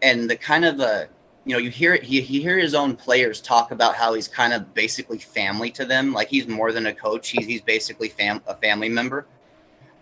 [0.00, 1.08] and the kind of a
[1.50, 4.28] you know, you hear it, you, you hear his own players talk about how he's
[4.28, 6.12] kind of basically family to them.
[6.12, 7.30] Like he's more than a coach.
[7.30, 9.26] He's, he's basically fam- a family member.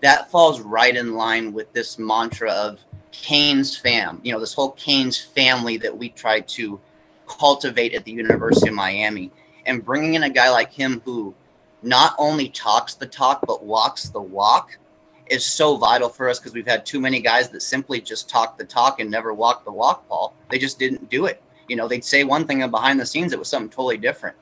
[0.03, 2.81] That falls right in line with this mantra of
[3.13, 6.79] Canes fam, you know, this whole Canes family that we try to
[7.27, 9.33] cultivate at the University of Miami.
[9.65, 11.35] And bringing in a guy like him who
[11.81, 14.77] not only talks the talk, but walks the walk
[15.31, 18.59] is so vital for us because we've had too many guys that simply just talk
[18.59, 20.35] the talk and never walk the walk, Paul.
[20.51, 21.43] They just didn't do it.
[21.69, 24.37] You know, they'd say one thing and behind the scenes it was something totally different.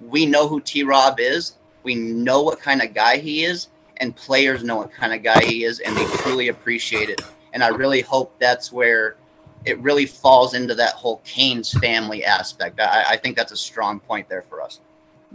[0.00, 1.56] We know who T Rob is.
[1.82, 3.68] We know what kind of guy he is,
[3.98, 7.20] and players know what kind of guy he is, and they truly appreciate it.
[7.52, 9.16] And I really hope that's where
[9.64, 12.80] it really falls into that whole Canes family aspect.
[12.80, 14.80] I, I think that's a strong point there for us.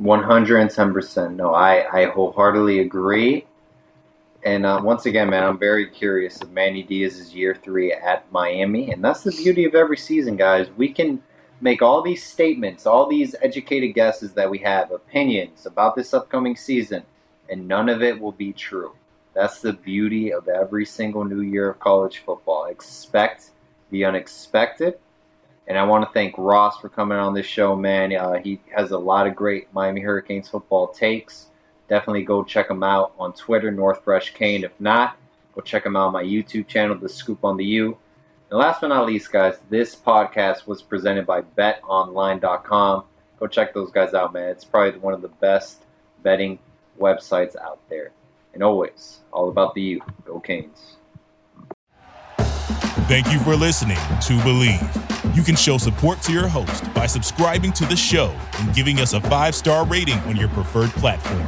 [0.02, 1.36] 110%.
[1.36, 3.46] No, I, I wholeheartedly agree.
[4.44, 8.92] And uh, once again, man, I'm very curious of Manny Diaz's year three at Miami.
[8.92, 10.70] And that's the beauty of every season, guys.
[10.78, 11.22] We can
[11.62, 16.56] make all these statements, all these educated guesses that we have, opinions about this upcoming
[16.56, 17.04] season,
[17.50, 18.94] and none of it will be true.
[19.34, 22.66] That's the beauty of every single new year of college football.
[22.66, 23.52] Expect
[23.92, 25.00] the unexpected.
[25.68, 28.16] And I want to thank Ross for coming on this show, man.
[28.16, 31.49] Uh, he has a lot of great Miami Hurricanes football takes
[31.90, 34.64] definitely go check them out on Twitter, North Fresh Kane.
[34.64, 35.18] If not,
[35.54, 37.98] go check them out on my YouTube channel, The Scoop on the U.
[38.50, 43.04] And last but not least, guys, this podcast was presented by BetOnline.com.
[43.40, 44.50] Go check those guys out, man.
[44.50, 45.84] It's probably one of the best
[46.24, 46.60] betting
[47.00, 48.12] websites out there.
[48.54, 50.02] And always, all about the U.
[50.26, 50.96] Go Canes.
[53.08, 55.36] Thank you for listening to Bleav.
[55.36, 59.14] You can show support to your host by subscribing to the show and giving us
[59.14, 61.48] a five star rating on your preferred platform.